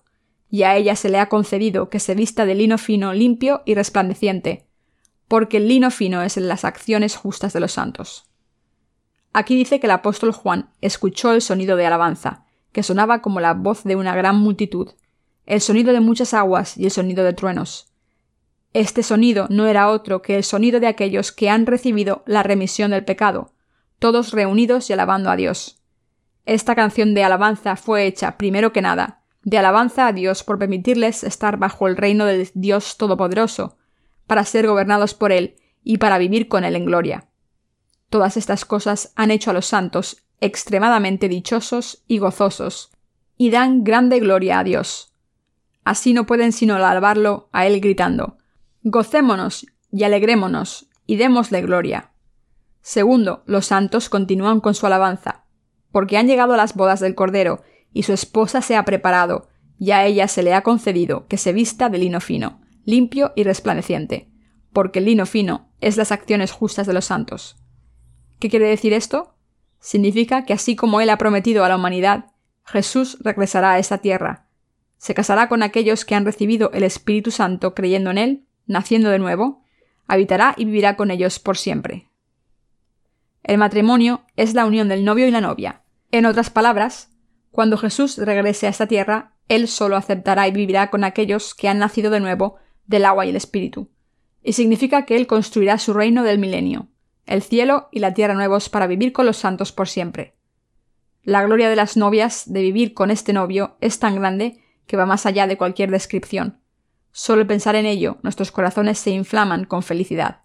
Y 0.48 0.62
a 0.62 0.74
ella 0.74 0.96
se 0.96 1.10
le 1.10 1.18
ha 1.18 1.28
concedido 1.28 1.90
que 1.90 2.00
se 2.00 2.14
vista 2.14 2.46
de 2.46 2.54
lino 2.54 2.78
fino, 2.78 3.12
limpio 3.12 3.60
y 3.66 3.74
resplandeciente, 3.74 4.66
porque 5.28 5.58
el 5.58 5.68
lino 5.68 5.90
fino 5.90 6.22
es 6.22 6.38
en 6.38 6.48
las 6.48 6.64
acciones 6.64 7.16
justas 7.16 7.52
de 7.52 7.60
los 7.60 7.72
santos. 7.72 8.30
Aquí 9.34 9.56
dice 9.56 9.78
que 9.78 9.88
el 9.88 9.90
apóstol 9.90 10.32
Juan 10.32 10.70
escuchó 10.80 11.34
el 11.34 11.42
sonido 11.42 11.76
de 11.76 11.84
alabanza, 11.84 12.46
que 12.72 12.82
sonaba 12.82 13.22
como 13.22 13.40
la 13.40 13.54
voz 13.54 13.84
de 13.84 13.96
una 13.96 14.14
gran 14.14 14.36
multitud, 14.36 14.90
el 15.46 15.60
sonido 15.60 15.92
de 15.92 16.00
muchas 16.00 16.34
aguas 16.34 16.76
y 16.76 16.84
el 16.84 16.90
sonido 16.90 17.24
de 17.24 17.32
truenos. 17.32 17.92
Este 18.74 19.02
sonido 19.02 19.46
no 19.48 19.66
era 19.66 19.88
otro 19.88 20.20
que 20.20 20.36
el 20.36 20.44
sonido 20.44 20.78
de 20.78 20.86
aquellos 20.86 21.32
que 21.32 21.48
han 21.48 21.66
recibido 21.66 22.22
la 22.26 22.42
remisión 22.42 22.90
del 22.90 23.04
pecado, 23.04 23.52
todos 23.98 24.32
reunidos 24.32 24.90
y 24.90 24.92
alabando 24.92 25.30
a 25.30 25.36
Dios. 25.36 25.82
Esta 26.44 26.74
canción 26.74 27.14
de 27.14 27.24
alabanza 27.24 27.76
fue 27.76 28.06
hecha, 28.06 28.36
primero 28.36 28.72
que 28.72 28.82
nada, 28.82 29.22
de 29.42 29.58
alabanza 29.58 30.06
a 30.06 30.12
Dios 30.12 30.44
por 30.44 30.58
permitirles 30.58 31.24
estar 31.24 31.56
bajo 31.56 31.88
el 31.88 31.96
reino 31.96 32.26
del 32.26 32.50
Dios 32.54 32.96
Todopoderoso, 32.98 33.78
para 34.26 34.44
ser 34.44 34.66
gobernados 34.66 35.14
por 35.14 35.32
Él 35.32 35.56
y 35.82 35.98
para 35.98 36.18
vivir 36.18 36.48
con 36.48 36.64
Él 36.64 36.76
en 36.76 36.84
gloria. 36.84 37.28
Todas 38.10 38.36
estas 38.36 38.64
cosas 38.64 39.12
han 39.16 39.30
hecho 39.30 39.50
a 39.50 39.54
los 39.54 39.66
santos 39.66 40.24
extremadamente 40.40 41.28
dichosos 41.28 42.04
y 42.06 42.18
gozosos, 42.18 42.90
y 43.36 43.50
dan 43.50 43.84
grande 43.84 44.20
gloria 44.20 44.58
a 44.58 44.64
Dios. 44.64 45.12
Así 45.84 46.12
no 46.12 46.26
pueden 46.26 46.52
sino 46.52 46.74
alabarlo 46.74 47.48
a 47.52 47.66
Él 47.66 47.80
gritando, 47.80 48.38
Gocémonos 48.82 49.66
y 49.90 50.04
alegrémonos, 50.04 50.88
y 51.06 51.16
démosle 51.16 51.62
gloria. 51.62 52.12
Segundo, 52.80 53.42
los 53.46 53.66
santos 53.66 54.08
continúan 54.08 54.60
con 54.60 54.74
su 54.74 54.86
alabanza, 54.86 55.44
porque 55.90 56.16
han 56.16 56.26
llegado 56.26 56.56
las 56.56 56.74
bodas 56.74 57.00
del 57.00 57.14
Cordero, 57.14 57.62
y 57.92 58.02
su 58.02 58.12
esposa 58.12 58.62
se 58.62 58.76
ha 58.76 58.84
preparado, 58.84 59.48
y 59.78 59.92
a 59.92 60.04
ella 60.04 60.28
se 60.28 60.42
le 60.42 60.54
ha 60.54 60.62
concedido 60.62 61.26
que 61.26 61.38
se 61.38 61.52
vista 61.52 61.88
de 61.88 61.98
lino 61.98 62.20
fino, 62.20 62.60
limpio 62.84 63.32
y 63.36 63.44
resplandeciente, 63.44 64.30
porque 64.72 64.98
el 64.98 65.06
lino 65.06 65.26
fino 65.26 65.70
es 65.80 65.96
las 65.96 66.12
acciones 66.12 66.52
justas 66.52 66.86
de 66.86 66.92
los 66.92 67.06
santos. 67.06 67.56
¿Qué 68.38 68.48
quiere 68.50 68.66
decir 68.66 68.92
esto? 68.92 69.34
Significa 69.80 70.44
que 70.44 70.52
así 70.52 70.76
como 70.76 71.00
Él 71.00 71.10
ha 71.10 71.18
prometido 71.18 71.64
a 71.64 71.68
la 71.68 71.76
humanidad, 71.76 72.26
Jesús 72.64 73.18
regresará 73.20 73.72
a 73.72 73.78
esta 73.78 73.98
tierra. 73.98 74.46
Se 74.98 75.14
casará 75.14 75.48
con 75.48 75.62
aquellos 75.62 76.04
que 76.04 76.14
han 76.14 76.24
recibido 76.24 76.70
el 76.72 76.82
Espíritu 76.82 77.30
Santo 77.30 77.74
creyendo 77.74 78.10
en 78.10 78.18
Él, 78.18 78.44
naciendo 78.66 79.10
de 79.10 79.18
nuevo, 79.18 79.62
habitará 80.06 80.54
y 80.56 80.64
vivirá 80.64 80.96
con 80.96 81.10
ellos 81.10 81.38
por 81.38 81.56
siempre. 81.56 82.08
El 83.44 83.58
matrimonio 83.58 84.22
es 84.36 84.54
la 84.54 84.66
unión 84.66 84.88
del 84.88 85.04
novio 85.04 85.26
y 85.26 85.30
la 85.30 85.40
novia. 85.40 85.82
En 86.10 86.26
otras 86.26 86.50
palabras, 86.50 87.10
cuando 87.50 87.78
Jesús 87.78 88.18
regrese 88.18 88.66
a 88.66 88.70
esta 88.70 88.86
tierra, 88.86 89.32
Él 89.48 89.68
solo 89.68 89.96
aceptará 89.96 90.48
y 90.48 90.52
vivirá 90.52 90.90
con 90.90 91.04
aquellos 91.04 91.54
que 91.54 91.68
han 91.68 91.78
nacido 91.78 92.10
de 92.10 92.20
nuevo 92.20 92.56
del 92.86 93.04
agua 93.04 93.24
y 93.26 93.30
el 93.30 93.36
Espíritu. 93.36 93.90
Y 94.42 94.54
significa 94.54 95.06
que 95.06 95.16
Él 95.16 95.26
construirá 95.26 95.78
su 95.78 95.94
reino 95.94 96.24
del 96.24 96.38
milenio, 96.38 96.88
el 97.28 97.42
cielo 97.42 97.88
y 97.92 98.00
la 98.00 98.14
tierra 98.14 98.34
nuevos 98.34 98.68
para 98.68 98.86
vivir 98.86 99.12
con 99.12 99.26
los 99.26 99.36
santos 99.36 99.72
por 99.72 99.88
siempre. 99.88 100.34
La 101.22 101.42
gloria 101.44 101.68
de 101.68 101.76
las 101.76 101.96
novias 101.96 102.50
de 102.50 102.62
vivir 102.62 102.94
con 102.94 103.10
este 103.10 103.32
novio 103.32 103.76
es 103.80 103.98
tan 103.98 104.16
grande 104.16 104.62
que 104.86 104.96
va 104.96 105.06
más 105.06 105.26
allá 105.26 105.46
de 105.46 105.58
cualquier 105.58 105.90
descripción. 105.90 106.60
Solo 107.12 107.46
pensar 107.46 107.76
en 107.76 107.86
ello, 107.86 108.18
nuestros 108.22 108.50
corazones 108.50 108.98
se 108.98 109.10
inflaman 109.10 109.64
con 109.64 109.82
felicidad. 109.82 110.42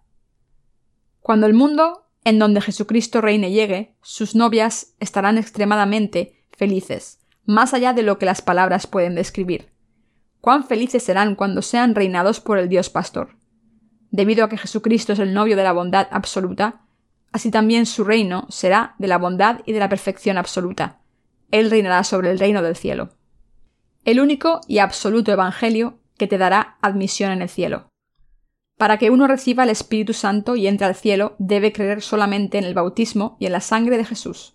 Cuando 1.22 1.48
el 1.48 1.54
mundo 1.54 2.02
En 2.26 2.40
donde 2.40 2.62
Jesucristo 2.62 3.20
reine 3.20 3.52
llegue, 3.52 3.98
sus 4.02 4.34
novias 4.34 4.96
estarán 5.00 5.38
extremadamente 5.38 6.46
felices, 6.52 7.20
más 7.46 7.74
allá 7.74 7.92
de 7.92 8.02
lo 8.02 8.18
que 8.18 8.26
las 8.26 8.42
palabras 8.42 8.88
pueden 8.88 9.14
describir. 9.14 9.74
Cuán 10.40 10.64
felices 10.64 11.04
serán 11.04 11.36
cuando 11.36 11.62
sean 11.62 11.96
reinados 11.96 12.40
por 12.40 12.58
el 12.58 12.70
Dios 12.70 12.90
Pastor. 12.90 13.36
Debido 14.14 14.46
a 14.46 14.50
que 14.50 14.60
Jesucristo 14.60 15.14
es 15.14 15.20
el 15.20 15.34
novio 15.34 15.56
de 15.56 15.64
la 15.64 15.72
bondad 15.72 16.08
absoluta, 16.12 16.82
así 17.32 17.50
también 17.50 17.88
su 17.88 18.04
reino 18.04 18.46
será 18.48 18.94
de 19.00 19.08
la 19.08 19.18
bondad 19.18 19.62
y 19.66 19.74
de 19.74 19.80
la 19.80 19.90
perfección 19.90 20.38
absoluta. 20.38 21.00
Él 21.50 21.72
reinará 21.72 22.04
sobre 22.04 22.30
el 22.30 22.38
reino 22.38 22.62
del 22.62 22.76
cielo. 22.76 23.10
El 24.06 24.20
único 24.20 24.62
y 24.68 24.78
absoluto 24.78 25.32
Evangelio 25.32 25.98
que 26.16 26.28
te 26.28 26.38
dará 26.38 26.78
admisión 26.80 27.32
en 27.32 27.42
el 27.42 27.50
cielo. 27.50 27.90
Para 28.78 29.00
que 29.00 29.10
uno 29.10 29.26
reciba 29.26 29.64
el 29.64 29.72
Espíritu 29.72 30.14
Santo 30.14 30.56
y 30.56 30.68
entre 30.68 30.86
al 30.86 30.94
cielo, 30.94 31.36
debe 31.40 31.74
creer 31.74 32.04
solamente 32.04 32.60
en 32.60 32.66
el 32.66 32.76
bautismo 32.76 33.36
y 33.40 33.48
en 33.48 33.52
la 33.52 33.62
sangre 33.62 33.98
de 33.98 34.06
Jesús. 34.06 34.54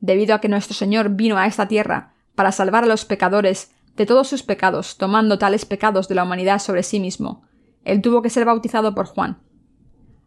Debido 0.00 0.34
a 0.34 0.40
que 0.40 0.48
nuestro 0.48 0.72
Señor 0.72 1.10
vino 1.10 1.36
a 1.36 1.46
esta 1.46 1.68
tierra 1.68 2.14
para 2.34 2.50
salvar 2.50 2.84
a 2.84 2.86
los 2.86 3.04
pecadores 3.04 3.72
de 3.96 4.06
todos 4.06 4.26
sus 4.26 4.42
pecados, 4.42 4.96
tomando 4.96 5.38
tales 5.38 5.66
pecados 5.66 6.08
de 6.08 6.14
la 6.14 6.24
humanidad 6.24 6.60
sobre 6.60 6.82
sí 6.82 6.98
mismo, 6.98 7.44
él 7.84 8.02
tuvo 8.02 8.22
que 8.22 8.30
ser 8.30 8.44
bautizado 8.44 8.94
por 8.94 9.06
Juan. 9.06 9.38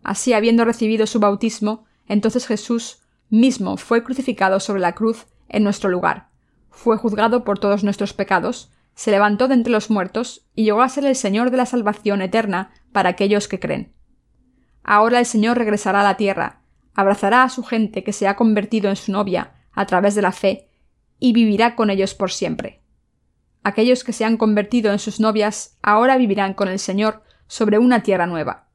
Así, 0.04 0.34
habiendo 0.34 0.66
recibido 0.66 1.08
su 1.08 1.20
bautismo, 1.20 1.86
entonces 2.08 2.48
Jesús 2.48 3.02
mismo 3.30 3.78
fue 3.78 4.04
crucificado 4.04 4.60
sobre 4.60 4.82
la 4.82 4.94
cruz 4.94 5.28
en 5.50 5.64
nuestro 5.64 5.90
lugar, 5.90 6.30
fue 6.70 6.98
juzgado 6.98 7.44
por 7.44 7.60
todos 7.60 7.84
nuestros 7.84 8.14
pecados, 8.14 8.72
se 8.96 9.12
levantó 9.12 9.48
de 9.48 9.54
entre 9.54 9.72
los 9.72 9.90
muertos 9.90 10.46
y 10.56 10.66
llegó 10.66 10.82
a 10.82 10.90
ser 10.90 11.06
el 11.06 11.16
Señor 11.16 11.52
de 11.52 11.58
la 11.58 11.66
salvación 11.66 12.22
eterna 12.22 12.72
para 12.92 13.10
aquellos 13.10 13.48
que 13.48 13.60
creen. 13.60 13.94
Ahora 14.84 15.20
el 15.20 15.26
Señor 15.26 15.58
regresará 15.58 16.02
a 16.02 16.04
la 16.04 16.18
tierra, 16.18 16.62
abrazará 16.94 17.44
a 17.44 17.50
su 17.50 17.64
gente 17.64 18.04
que 18.04 18.14
se 18.14 18.28
ha 18.28 18.36
convertido 18.36 18.90
en 18.90 18.96
su 18.96 19.12
novia 19.12 19.54
a 19.72 19.86
través 19.86 20.16
de 20.16 20.22
la 20.22 20.32
fe, 20.32 20.70
y 21.20 21.32
vivirá 21.32 21.76
con 21.76 21.90
ellos 21.90 22.14
por 22.14 22.32
siempre. 22.32 22.82
Aquellos 23.64 24.04
que 24.04 24.12
se 24.12 24.26
han 24.26 24.36
convertido 24.36 24.92
en 24.92 25.00
sus 25.00 25.20
novias 25.20 25.78
ahora 25.82 26.18
vivirán 26.18 26.54
con 26.54 26.68
el 26.68 26.80
Señor 26.80 27.24
sobre 27.48 27.78
una 27.78 28.04
tierra 28.04 28.26
nueva, 28.26 28.68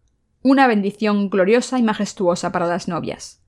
una 0.42 0.66
bendición 0.66 1.30
gloriosa 1.30 1.78
y 1.78 1.82
majestuosa 1.82 2.52
para 2.52 2.66
las 2.66 2.88
novias. 2.88 3.42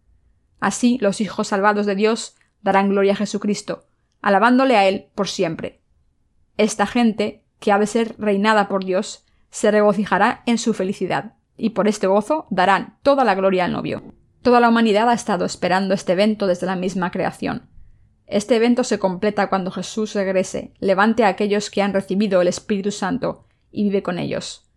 Así 0.61 0.99
los 1.01 1.21
hijos 1.21 1.49
salvados 1.49 1.87
de 1.87 1.95
Dios 1.95 2.37
darán 2.63 2.91
gloria 2.91 3.13
a 3.13 3.17
Jesucristo, 3.17 3.85
alabándole 4.21 4.77
a 4.77 4.87
Él 4.87 5.09
por 5.15 5.29
siempre. 5.29 5.81
Esta 6.57 6.87
gente, 6.87 7.43
que 7.59 7.73
ha 7.73 7.79
de 7.79 7.87
ser 7.87 8.15
reinada 8.19 8.69
por 8.69 8.85
Dios, 8.85 9.25
se 9.51 9.71
regocijará 9.71 10.43
en 10.47 10.59
su 10.59 10.75
felicidad, 10.75 11.35
y 11.57 11.71
por 11.71 11.89
este 11.89 12.07
gozo 12.07 12.47
darán 12.51 12.99
toda 13.03 13.25
la 13.25 13.35
gloria 13.35 13.65
al 13.65 13.73
novio. 13.73 14.03
Toda 14.43 14.61
la 14.61 14.69
humanidad 14.69 15.09
ha 15.09 15.15
estado 15.15 15.45
esperando 15.45 15.95
este 15.95 16.13
evento 16.13 16.47
desde 16.47 16.67
la 16.67 16.77
misma 16.77 17.11
creación. 17.11 17.69
Este 18.27 18.57
evento 18.57 18.85
se 18.85 18.99
completa 18.99 19.49
cuando 19.49 19.71
Jesús 19.71 20.15
regrese, 20.15 20.73
levante 20.79 21.25
a 21.25 21.29
aquellos 21.29 21.69
que 21.69 21.83
han 21.83 21.93
recibido 21.93 22.41
el 22.41 22.49
Espíritu 22.49 22.91
Santo 22.93 23.45
y 23.71 23.85
vive 23.85 24.03
con 24.03 24.19
ellos. 24.19 24.70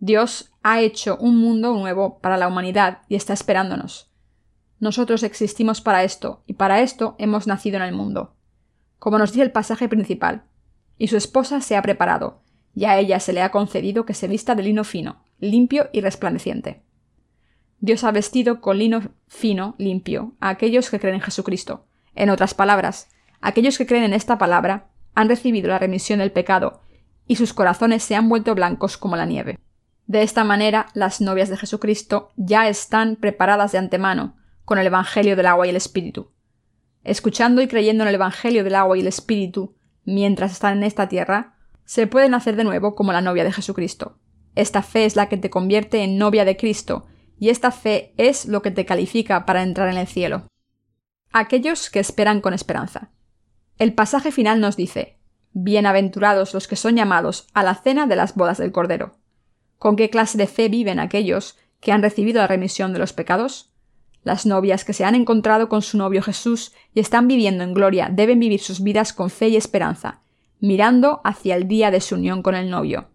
Dios 0.00 0.52
ha 0.62 0.80
hecho 0.80 1.16
un 1.16 1.36
mundo 1.36 1.72
nuevo 1.72 2.20
para 2.20 2.36
la 2.36 2.46
humanidad 2.46 3.02
y 3.08 3.16
está 3.16 3.32
esperándonos. 3.32 4.08
Nosotros 4.78 5.24
existimos 5.24 5.80
para 5.80 6.04
esto, 6.04 6.44
y 6.46 6.52
para 6.52 6.82
esto 6.82 7.16
hemos 7.18 7.48
nacido 7.48 7.78
en 7.78 7.82
el 7.82 7.94
mundo. 7.94 8.36
Como 9.00 9.18
nos 9.18 9.32
dice 9.32 9.42
el 9.42 9.50
pasaje 9.50 9.88
principal, 9.88 10.44
y 10.98 11.08
su 11.08 11.16
esposa 11.16 11.60
se 11.60 11.76
ha 11.76 11.82
preparado, 11.82 12.42
y 12.76 12.84
a 12.84 12.96
ella 12.96 13.18
se 13.18 13.32
le 13.32 13.42
ha 13.42 13.50
concedido 13.50 14.06
que 14.06 14.14
se 14.14 14.28
vista 14.28 14.54
de 14.54 14.62
lino 14.62 14.84
fino, 14.84 15.24
limpio 15.40 15.90
y 15.92 16.00
resplandeciente. 16.00 16.82
Dios 17.80 18.04
ha 18.04 18.12
vestido 18.12 18.60
con 18.60 18.78
lino 18.78 19.00
fino, 19.26 19.74
limpio, 19.78 20.34
a 20.38 20.50
aquellos 20.50 20.90
que 20.90 21.00
creen 21.00 21.16
en 21.16 21.22
Jesucristo. 21.22 21.86
En 22.14 22.30
otras 22.30 22.54
palabras, 22.54 23.08
aquellos 23.40 23.78
que 23.78 23.86
creen 23.86 24.04
en 24.04 24.14
esta 24.14 24.38
palabra 24.38 24.90
han 25.14 25.28
recibido 25.28 25.68
la 25.68 25.78
remisión 25.80 26.20
del 26.20 26.30
pecado, 26.30 26.82
y 27.26 27.34
sus 27.34 27.52
corazones 27.52 28.04
se 28.04 28.14
han 28.14 28.28
vuelto 28.28 28.54
blancos 28.54 28.96
como 28.96 29.16
la 29.16 29.26
nieve. 29.26 29.58
De 30.08 30.22
esta 30.22 30.42
manera, 30.42 30.86
las 30.94 31.20
novias 31.20 31.50
de 31.50 31.58
Jesucristo 31.58 32.32
ya 32.36 32.66
están 32.66 33.16
preparadas 33.16 33.72
de 33.72 33.78
antemano 33.78 34.36
con 34.64 34.78
el 34.78 34.86
Evangelio 34.86 35.36
del 35.36 35.44
agua 35.44 35.66
y 35.66 35.70
el 35.70 35.76
Espíritu. 35.76 36.32
Escuchando 37.04 37.60
y 37.60 37.68
creyendo 37.68 38.04
en 38.04 38.08
el 38.08 38.14
Evangelio 38.14 38.64
del 38.64 38.74
agua 38.74 38.96
y 38.96 39.02
el 39.02 39.06
Espíritu, 39.06 39.76
mientras 40.04 40.52
están 40.52 40.78
en 40.78 40.84
esta 40.84 41.10
tierra, 41.10 41.56
se 41.84 42.06
pueden 42.06 42.32
hacer 42.32 42.56
de 42.56 42.64
nuevo 42.64 42.94
como 42.94 43.12
la 43.12 43.20
novia 43.20 43.44
de 43.44 43.52
Jesucristo. 43.52 44.18
Esta 44.54 44.80
fe 44.80 45.04
es 45.04 45.14
la 45.14 45.28
que 45.28 45.36
te 45.36 45.50
convierte 45.50 46.02
en 46.02 46.16
novia 46.16 46.46
de 46.46 46.56
Cristo, 46.56 47.04
y 47.38 47.50
esta 47.50 47.70
fe 47.70 48.14
es 48.16 48.46
lo 48.46 48.62
que 48.62 48.70
te 48.70 48.86
califica 48.86 49.44
para 49.44 49.62
entrar 49.62 49.90
en 49.90 49.98
el 49.98 50.06
cielo. 50.06 50.48
Aquellos 51.32 51.90
que 51.90 52.00
esperan 52.00 52.40
con 52.40 52.54
esperanza. 52.54 53.10
El 53.76 53.92
pasaje 53.92 54.32
final 54.32 54.58
nos 54.58 54.74
dice 54.74 55.18
Bienaventurados 55.52 56.54
los 56.54 56.66
que 56.66 56.76
son 56.76 56.96
llamados 56.96 57.46
a 57.52 57.62
la 57.62 57.74
cena 57.74 58.06
de 58.06 58.16
las 58.16 58.34
bodas 58.34 58.56
del 58.56 58.72
Cordero. 58.72 59.17
¿Con 59.78 59.96
qué 59.96 60.10
clase 60.10 60.38
de 60.38 60.46
fe 60.46 60.68
viven 60.68 60.98
aquellos 60.98 61.56
que 61.80 61.92
han 61.92 62.02
recibido 62.02 62.40
la 62.40 62.46
remisión 62.46 62.92
de 62.92 62.98
los 62.98 63.12
pecados? 63.12 63.72
Las 64.24 64.44
novias 64.44 64.84
que 64.84 64.92
se 64.92 65.04
han 65.04 65.14
encontrado 65.14 65.68
con 65.68 65.82
su 65.82 65.96
novio 65.96 66.22
Jesús 66.22 66.72
y 66.92 67.00
están 67.00 67.28
viviendo 67.28 67.62
en 67.62 67.74
gloria 67.74 68.10
deben 68.12 68.40
vivir 68.40 68.60
sus 68.60 68.82
vidas 68.82 69.12
con 69.12 69.30
fe 69.30 69.48
y 69.48 69.56
esperanza, 69.56 70.22
mirando 70.60 71.20
hacia 71.24 71.54
el 71.54 71.68
día 71.68 71.90
de 71.90 72.00
su 72.00 72.16
unión 72.16 72.42
con 72.42 72.54
el 72.54 72.70
novio. 72.70 73.08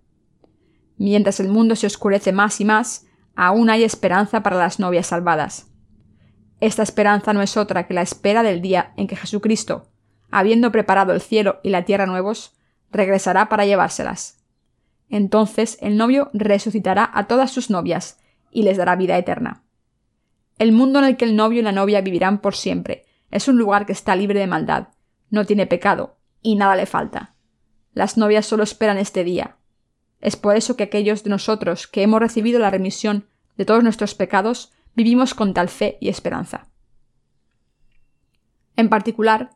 Mientras 0.97 1.39
el 1.39 1.49
mundo 1.49 1.75
se 1.75 1.87
oscurece 1.87 2.31
más 2.31 2.61
y 2.61 2.65
más, 2.65 3.05
aún 3.35 3.69
hay 3.69 3.83
esperanza 3.83 4.41
para 4.41 4.57
las 4.57 4.79
novias 4.79 5.07
salvadas. 5.07 5.67
Esta 6.61 6.83
esperanza 6.83 7.33
no 7.33 7.41
es 7.41 7.57
otra 7.57 7.87
que 7.87 7.93
la 7.93 8.01
espera 8.01 8.41
del 8.41 8.61
día 8.61 8.93
en 8.95 9.07
que 9.07 9.17
Jesucristo, 9.17 9.89
habiendo 10.31 10.71
preparado 10.71 11.11
el 11.13 11.19
cielo 11.19 11.59
y 11.61 11.69
la 11.69 11.83
tierra 11.83 12.05
nuevos, 12.05 12.55
regresará 12.89 13.49
para 13.49 13.65
llevárselas. 13.65 14.42
Entonces 15.13 15.77
el 15.79 15.95
novio 15.95 16.31
resucitará 16.33 17.07
a 17.13 17.27
todas 17.27 17.51
sus 17.51 17.69
novias 17.69 18.19
y 18.49 18.63
les 18.63 18.77
dará 18.77 18.95
vida 18.95 19.15
eterna. 19.15 19.61
El 20.57 20.71
mundo 20.71 20.97
en 20.97 21.05
el 21.05 21.17
que 21.17 21.25
el 21.25 21.35
novio 21.35 21.59
y 21.59 21.61
la 21.61 21.71
novia 21.71 22.01
vivirán 22.01 22.41
por 22.41 22.55
siempre 22.55 23.05
es 23.29 23.47
un 23.47 23.57
lugar 23.57 23.85
que 23.85 23.91
está 23.91 24.15
libre 24.15 24.39
de 24.39 24.47
maldad, 24.47 24.87
no 25.29 25.45
tiene 25.45 25.67
pecado 25.67 26.17
y 26.41 26.55
nada 26.55 26.75
le 26.75 26.87
falta. 26.87 27.35
Las 27.93 28.17
novias 28.17 28.47
solo 28.47 28.63
esperan 28.63 28.97
este 28.97 29.23
día. 29.23 29.57
Es 30.19 30.35
por 30.35 30.55
eso 30.55 30.75
que 30.75 30.85
aquellos 30.85 31.23
de 31.23 31.29
nosotros 31.29 31.85
que 31.85 32.01
hemos 32.01 32.19
recibido 32.19 32.57
la 32.57 32.71
remisión 32.71 33.27
de 33.55 33.65
todos 33.65 33.83
nuestros 33.83 34.15
pecados 34.15 34.71
vivimos 34.95 35.35
con 35.35 35.53
tal 35.53 35.69
fe 35.69 35.99
y 36.01 36.09
esperanza. 36.09 36.69
En 38.75 38.89
particular, 38.89 39.51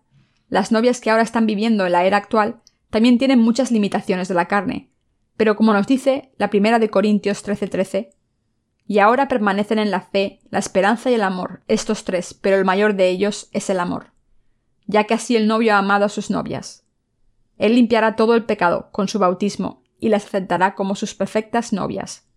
las 0.49 0.71
novias 0.71 1.01
que 1.01 1.09
ahora 1.09 1.23
están 1.23 1.47
viviendo 1.47 1.87
en 1.87 1.93
la 1.93 2.05
era 2.05 2.17
actual 2.17 2.61
también 2.91 3.17
tienen 3.17 3.39
muchas 3.39 3.71
limitaciones 3.71 4.27
de 4.27 4.35
la 4.35 4.47
carne, 4.47 4.91
pero 5.37 5.55
como 5.55 5.73
nos 5.73 5.87
dice 5.87 6.31
la 6.37 6.49
primera 6.49 6.79
de 6.79 6.89
Corintios 6.89 7.43
13:13, 7.43 8.09
y 8.87 8.99
ahora 8.99 9.27
permanecen 9.27 9.79
en 9.79 9.91
la 9.91 10.01
fe, 10.01 10.39
la 10.49 10.59
esperanza 10.59 11.11
y 11.11 11.13
el 11.13 11.23
amor, 11.23 11.61
estos 11.67 12.03
tres, 12.03 12.33
pero 12.33 12.57
el 12.57 12.65
mayor 12.65 12.95
de 12.95 13.09
ellos 13.09 13.49
es 13.51 13.69
el 13.69 13.79
amor, 13.79 14.13
ya 14.85 15.03
que 15.03 15.13
así 15.13 15.35
el 15.35 15.47
novio 15.47 15.75
ha 15.75 15.77
amado 15.77 16.05
a 16.05 16.09
sus 16.09 16.29
novias. 16.29 16.85
Él 17.57 17.75
limpiará 17.75 18.15
todo 18.15 18.33
el 18.35 18.45
pecado 18.45 18.89
con 18.91 19.07
su 19.07 19.19
bautismo 19.19 19.83
y 19.99 20.09
las 20.09 20.25
aceptará 20.25 20.75
como 20.75 20.95
sus 20.95 21.15
perfectas 21.15 21.73
novias. 21.73 22.27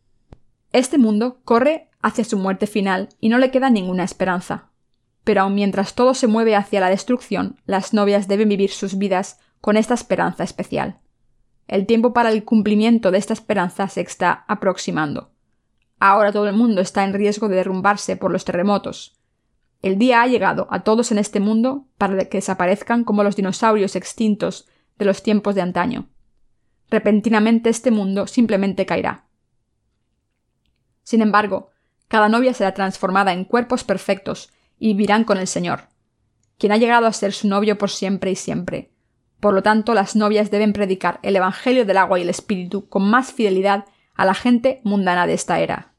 Este 0.72 0.98
mundo 0.98 1.40
corre 1.44 1.90
hacia 2.02 2.24
su 2.24 2.38
muerte 2.38 2.66
final 2.66 3.08
y 3.20 3.28
no 3.28 3.38
le 3.38 3.50
queda 3.50 3.70
ninguna 3.70 4.04
esperanza. 4.04 4.70
Pero 5.24 5.42
aun 5.42 5.54
mientras 5.54 5.94
todo 5.94 6.14
se 6.14 6.26
mueve 6.26 6.56
hacia 6.56 6.80
la 6.80 6.88
destrucción, 6.88 7.60
las 7.66 7.92
novias 7.92 8.28
deben 8.28 8.48
vivir 8.48 8.70
sus 8.70 8.96
vidas 8.96 9.38
con 9.60 9.76
esta 9.76 9.94
esperanza 9.94 10.42
especial. 10.42 11.00
El 11.70 11.86
tiempo 11.86 12.12
para 12.12 12.32
el 12.32 12.44
cumplimiento 12.44 13.12
de 13.12 13.18
esta 13.18 13.32
esperanza 13.32 13.86
se 13.86 14.00
está 14.00 14.44
aproximando. 14.48 15.30
Ahora 16.00 16.32
todo 16.32 16.48
el 16.48 16.56
mundo 16.56 16.80
está 16.80 17.04
en 17.04 17.14
riesgo 17.14 17.48
de 17.48 17.54
derrumbarse 17.54 18.16
por 18.16 18.32
los 18.32 18.44
terremotos. 18.44 19.16
El 19.80 19.96
día 19.96 20.20
ha 20.20 20.26
llegado 20.26 20.66
a 20.72 20.80
todos 20.82 21.12
en 21.12 21.18
este 21.18 21.38
mundo 21.38 21.86
para 21.96 22.24
que 22.24 22.38
desaparezcan 22.38 23.04
como 23.04 23.22
los 23.22 23.36
dinosaurios 23.36 23.94
extintos 23.94 24.66
de 24.98 25.04
los 25.04 25.22
tiempos 25.22 25.54
de 25.54 25.60
antaño. 25.60 26.08
Repentinamente 26.90 27.70
este 27.70 27.92
mundo 27.92 28.26
simplemente 28.26 28.84
caerá. 28.84 29.26
Sin 31.04 31.22
embargo, 31.22 31.70
cada 32.08 32.28
novia 32.28 32.52
será 32.52 32.74
transformada 32.74 33.32
en 33.32 33.44
cuerpos 33.44 33.84
perfectos 33.84 34.52
y 34.80 34.88
vivirán 34.88 35.22
con 35.22 35.38
el 35.38 35.46
Señor, 35.46 35.82
quien 36.58 36.72
ha 36.72 36.78
llegado 36.78 37.06
a 37.06 37.12
ser 37.12 37.32
su 37.32 37.46
novio 37.46 37.78
por 37.78 37.90
siempre 37.90 38.32
y 38.32 38.34
siempre. 38.34 38.90
Por 39.40 39.54
lo 39.54 39.62
tanto, 39.62 39.94
las 39.94 40.16
novias 40.16 40.50
deben 40.50 40.72
predicar 40.72 41.18
el 41.22 41.34
Evangelio 41.34 41.86
del 41.86 41.96
agua 41.96 42.18
y 42.18 42.22
el 42.22 42.28
Espíritu 42.28 42.88
con 42.88 43.08
más 43.08 43.32
fidelidad 43.32 43.86
a 44.14 44.26
la 44.26 44.34
gente 44.34 44.80
mundana 44.84 45.26
de 45.26 45.32
esta 45.32 45.60
era. 45.60 45.94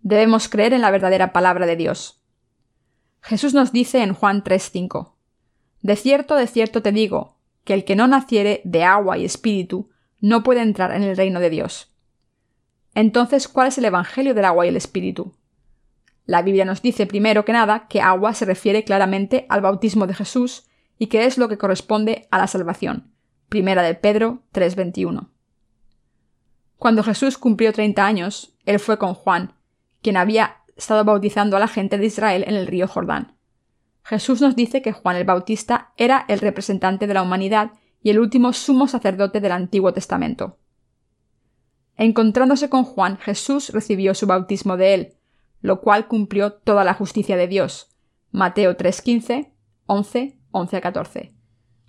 Debemos 0.00 0.48
creer 0.48 0.74
en 0.74 0.82
la 0.82 0.90
verdadera 0.90 1.32
palabra 1.32 1.66
de 1.66 1.76
Dios. 1.76 2.22
Jesús 3.22 3.54
nos 3.54 3.72
dice 3.72 4.02
en 4.02 4.14
Juan 4.14 4.44
3:5 4.44 5.14
De 5.82 5.96
cierto, 5.96 6.36
de 6.36 6.46
cierto 6.46 6.82
te 6.82 6.92
digo, 6.92 7.38
que 7.64 7.74
el 7.74 7.84
que 7.84 7.96
no 7.96 8.06
naciere 8.06 8.60
de 8.64 8.84
agua 8.84 9.18
y 9.18 9.24
espíritu 9.24 9.90
no 10.20 10.42
puede 10.42 10.62
entrar 10.62 10.94
en 10.94 11.02
el 11.02 11.16
reino 11.16 11.40
de 11.40 11.50
Dios. 11.50 11.92
Entonces, 12.94 13.48
¿cuál 13.48 13.68
es 13.68 13.78
el 13.78 13.84
Evangelio 13.84 14.34
del 14.34 14.44
agua 14.44 14.66
y 14.66 14.68
el 14.68 14.76
espíritu? 14.76 15.34
La 16.24 16.42
Biblia 16.42 16.64
nos 16.64 16.82
dice 16.82 17.06
primero 17.06 17.44
que 17.44 17.52
nada 17.52 17.86
que 17.88 18.00
agua 18.00 18.34
se 18.34 18.44
refiere 18.44 18.84
claramente 18.84 19.46
al 19.48 19.60
bautismo 19.60 20.06
de 20.06 20.14
Jesús 20.14 20.67
y 20.98 21.06
que 21.06 21.24
es 21.24 21.38
lo 21.38 21.48
que 21.48 21.58
corresponde 21.58 22.26
a 22.30 22.38
la 22.38 22.46
salvación. 22.46 23.12
Primera 23.48 23.82
de 23.82 23.94
Pedro 23.94 24.42
3:21. 24.52 25.30
Cuando 26.76 27.02
Jesús 27.02 27.38
cumplió 27.38 27.72
30 27.72 28.06
años, 28.06 28.54
él 28.66 28.78
fue 28.78 28.98
con 28.98 29.14
Juan, 29.14 29.54
quien 30.02 30.16
había 30.16 30.58
estado 30.76 31.04
bautizando 31.04 31.56
a 31.56 31.60
la 31.60 31.68
gente 31.68 31.98
de 31.98 32.06
Israel 32.06 32.44
en 32.46 32.54
el 32.54 32.66
río 32.66 32.86
Jordán. 32.86 33.36
Jesús 34.04 34.40
nos 34.40 34.56
dice 34.56 34.80
que 34.80 34.92
Juan 34.92 35.16
el 35.16 35.24
Bautista 35.24 35.92
era 35.96 36.24
el 36.28 36.38
representante 36.38 37.06
de 37.06 37.14
la 37.14 37.22
humanidad 37.22 37.72
y 38.02 38.10
el 38.10 38.20
último 38.20 38.52
sumo 38.52 38.86
sacerdote 38.86 39.40
del 39.40 39.52
Antiguo 39.52 39.92
Testamento. 39.92 40.58
Encontrándose 41.96 42.70
con 42.70 42.84
Juan, 42.84 43.18
Jesús 43.18 43.70
recibió 43.70 44.14
su 44.14 44.26
bautismo 44.26 44.76
de 44.76 44.94
él, 44.94 45.14
lo 45.60 45.80
cual 45.80 46.06
cumplió 46.06 46.52
toda 46.52 46.84
la 46.84 46.94
justicia 46.94 47.36
de 47.36 47.48
Dios. 47.48 47.90
Mateo 48.30 48.76
3:15, 48.76 49.52
11, 49.86 50.37
11 50.58 50.76
a 50.76 50.80
14. 50.80 51.32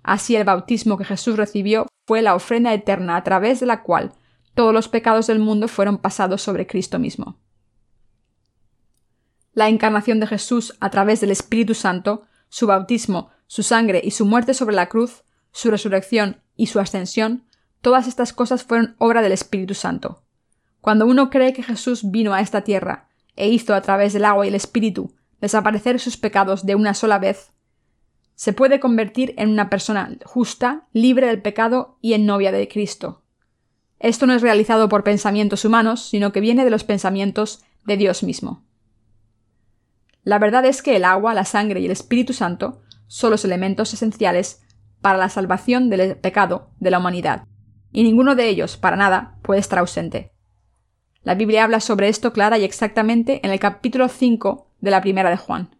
Así 0.02 0.36
el 0.36 0.44
bautismo 0.44 0.96
que 0.96 1.04
Jesús 1.04 1.36
recibió 1.36 1.86
fue 2.06 2.22
la 2.22 2.34
ofrenda 2.34 2.72
eterna 2.72 3.16
a 3.16 3.24
través 3.24 3.60
de 3.60 3.66
la 3.66 3.82
cual 3.82 4.12
todos 4.54 4.72
los 4.72 4.88
pecados 4.88 5.26
del 5.26 5.38
mundo 5.38 5.68
fueron 5.68 5.98
pasados 5.98 6.42
sobre 6.42 6.66
Cristo 6.66 6.98
mismo. 6.98 7.38
La 9.52 9.68
encarnación 9.68 10.20
de 10.20 10.26
Jesús 10.26 10.76
a 10.80 10.90
través 10.90 11.20
del 11.20 11.30
Espíritu 11.30 11.74
Santo, 11.74 12.22
su 12.48 12.66
bautismo, 12.66 13.30
su 13.46 13.62
sangre 13.62 14.00
y 14.02 14.12
su 14.12 14.24
muerte 14.24 14.54
sobre 14.54 14.74
la 14.74 14.88
cruz, 14.88 15.24
su 15.52 15.70
resurrección 15.70 16.40
y 16.56 16.66
su 16.66 16.78
ascensión, 16.78 17.44
todas 17.80 18.06
estas 18.06 18.32
cosas 18.32 18.64
fueron 18.64 18.94
obra 18.98 19.22
del 19.22 19.32
Espíritu 19.32 19.74
Santo. 19.74 20.22
Cuando 20.80 21.06
uno 21.06 21.30
cree 21.30 21.52
que 21.52 21.62
Jesús 21.62 22.10
vino 22.10 22.32
a 22.32 22.40
esta 22.40 22.62
tierra 22.62 23.08
e 23.36 23.48
hizo 23.48 23.74
a 23.74 23.80
través 23.80 24.12
del 24.12 24.24
agua 24.24 24.46
y 24.46 24.48
el 24.48 24.54
Espíritu 24.54 25.14
desaparecer 25.40 25.98
sus 25.98 26.16
pecados 26.16 26.64
de 26.64 26.74
una 26.74 26.94
sola 26.94 27.18
vez, 27.18 27.52
se 28.40 28.54
puede 28.54 28.80
convertir 28.80 29.34
en 29.36 29.50
una 29.50 29.68
persona 29.68 30.16
justa, 30.24 30.88
libre 30.94 31.26
del 31.26 31.42
pecado 31.42 31.98
y 32.00 32.14
en 32.14 32.24
novia 32.24 32.52
de 32.52 32.68
Cristo. 32.68 33.20
Esto 33.98 34.24
no 34.24 34.32
es 34.32 34.40
realizado 34.40 34.88
por 34.88 35.04
pensamientos 35.04 35.66
humanos, 35.66 36.08
sino 36.08 36.32
que 36.32 36.40
viene 36.40 36.64
de 36.64 36.70
los 36.70 36.82
pensamientos 36.82 37.62
de 37.84 37.98
Dios 37.98 38.22
mismo. 38.22 38.64
La 40.24 40.38
verdad 40.38 40.64
es 40.64 40.80
que 40.80 40.96
el 40.96 41.04
agua, 41.04 41.34
la 41.34 41.44
sangre 41.44 41.80
y 41.80 41.84
el 41.84 41.90
Espíritu 41.90 42.32
Santo 42.32 42.80
son 43.08 43.30
los 43.30 43.44
elementos 43.44 43.92
esenciales 43.92 44.62
para 45.02 45.18
la 45.18 45.28
salvación 45.28 45.90
del 45.90 46.16
pecado 46.16 46.70
de 46.80 46.90
la 46.90 46.98
humanidad, 46.98 47.44
y 47.92 48.04
ninguno 48.04 48.36
de 48.36 48.48
ellos, 48.48 48.78
para 48.78 48.96
nada, 48.96 49.36
puede 49.42 49.60
estar 49.60 49.80
ausente. 49.80 50.32
La 51.24 51.34
Biblia 51.34 51.64
habla 51.64 51.80
sobre 51.80 52.08
esto 52.08 52.32
clara 52.32 52.56
y 52.56 52.64
exactamente 52.64 53.44
en 53.44 53.52
el 53.52 53.60
capítulo 53.60 54.08
5 54.08 54.66
de 54.80 54.90
la 54.90 55.02
primera 55.02 55.28
de 55.28 55.36
Juan. 55.36 55.76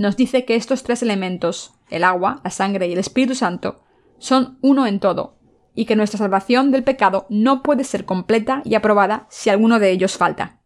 Nos 0.00 0.16
dice 0.16 0.46
que 0.46 0.56
estos 0.56 0.82
tres 0.82 1.02
elementos, 1.02 1.74
el 1.90 2.04
agua, 2.04 2.40
la 2.42 2.48
sangre 2.48 2.88
y 2.88 2.94
el 2.94 2.98
Espíritu 2.98 3.34
Santo, 3.34 3.82
son 4.16 4.56
uno 4.62 4.86
en 4.86 4.98
todo, 4.98 5.36
y 5.74 5.84
que 5.84 5.94
nuestra 5.94 6.16
salvación 6.16 6.70
del 6.70 6.84
pecado 6.84 7.26
no 7.28 7.62
puede 7.62 7.84
ser 7.84 8.06
completa 8.06 8.62
y 8.64 8.76
aprobada 8.76 9.26
si 9.28 9.50
alguno 9.50 9.78
de 9.78 9.90
ellos 9.90 10.16
falta. 10.16 10.62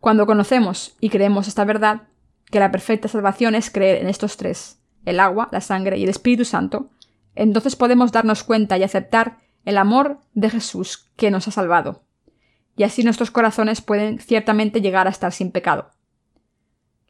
Cuando 0.00 0.26
conocemos 0.26 0.98
y 1.00 1.08
creemos 1.08 1.48
esta 1.48 1.64
verdad, 1.64 2.08
que 2.50 2.60
la 2.60 2.70
perfecta 2.70 3.08
salvación 3.08 3.54
es 3.54 3.70
creer 3.70 4.02
en 4.02 4.08
estos 4.10 4.36
tres, 4.36 4.82
el 5.06 5.18
agua, 5.18 5.48
la 5.50 5.62
sangre 5.62 5.96
y 5.96 6.02
el 6.02 6.10
Espíritu 6.10 6.44
Santo, 6.44 6.90
entonces 7.34 7.74
podemos 7.74 8.12
darnos 8.12 8.44
cuenta 8.44 8.76
y 8.76 8.82
aceptar 8.82 9.38
el 9.64 9.78
amor 9.78 10.18
de 10.34 10.50
Jesús 10.50 11.10
que 11.16 11.30
nos 11.30 11.48
ha 11.48 11.52
salvado, 11.52 12.02
y 12.76 12.82
así 12.82 13.02
nuestros 13.02 13.30
corazones 13.30 13.80
pueden 13.80 14.18
ciertamente 14.18 14.82
llegar 14.82 15.06
a 15.06 15.10
estar 15.10 15.32
sin 15.32 15.52
pecado. 15.52 15.88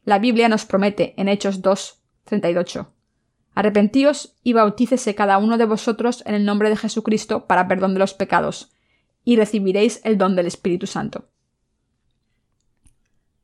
La 0.05 0.19
Biblia 0.19 0.49
nos 0.49 0.65
promete 0.65 1.13
en 1.15 1.29
Hechos 1.29 1.61
2, 1.61 2.03
38. 2.25 2.93
Arrepentíos 3.55 4.35
y 4.43 4.51
bautícese 4.51 5.15
cada 5.15 5.37
uno 5.37 5.57
de 5.57 5.63
vosotros 5.63 6.23
en 6.25 6.35
el 6.35 6.43
nombre 6.43 6.69
de 6.69 6.75
Jesucristo 6.75 7.45
para 7.47 7.69
perdón 7.69 7.93
de 7.93 7.99
los 7.99 8.13
pecados, 8.13 8.73
y 9.23 9.37
recibiréis 9.37 10.01
el 10.03 10.17
don 10.17 10.35
del 10.35 10.47
Espíritu 10.47 10.87
Santo. 10.87 11.29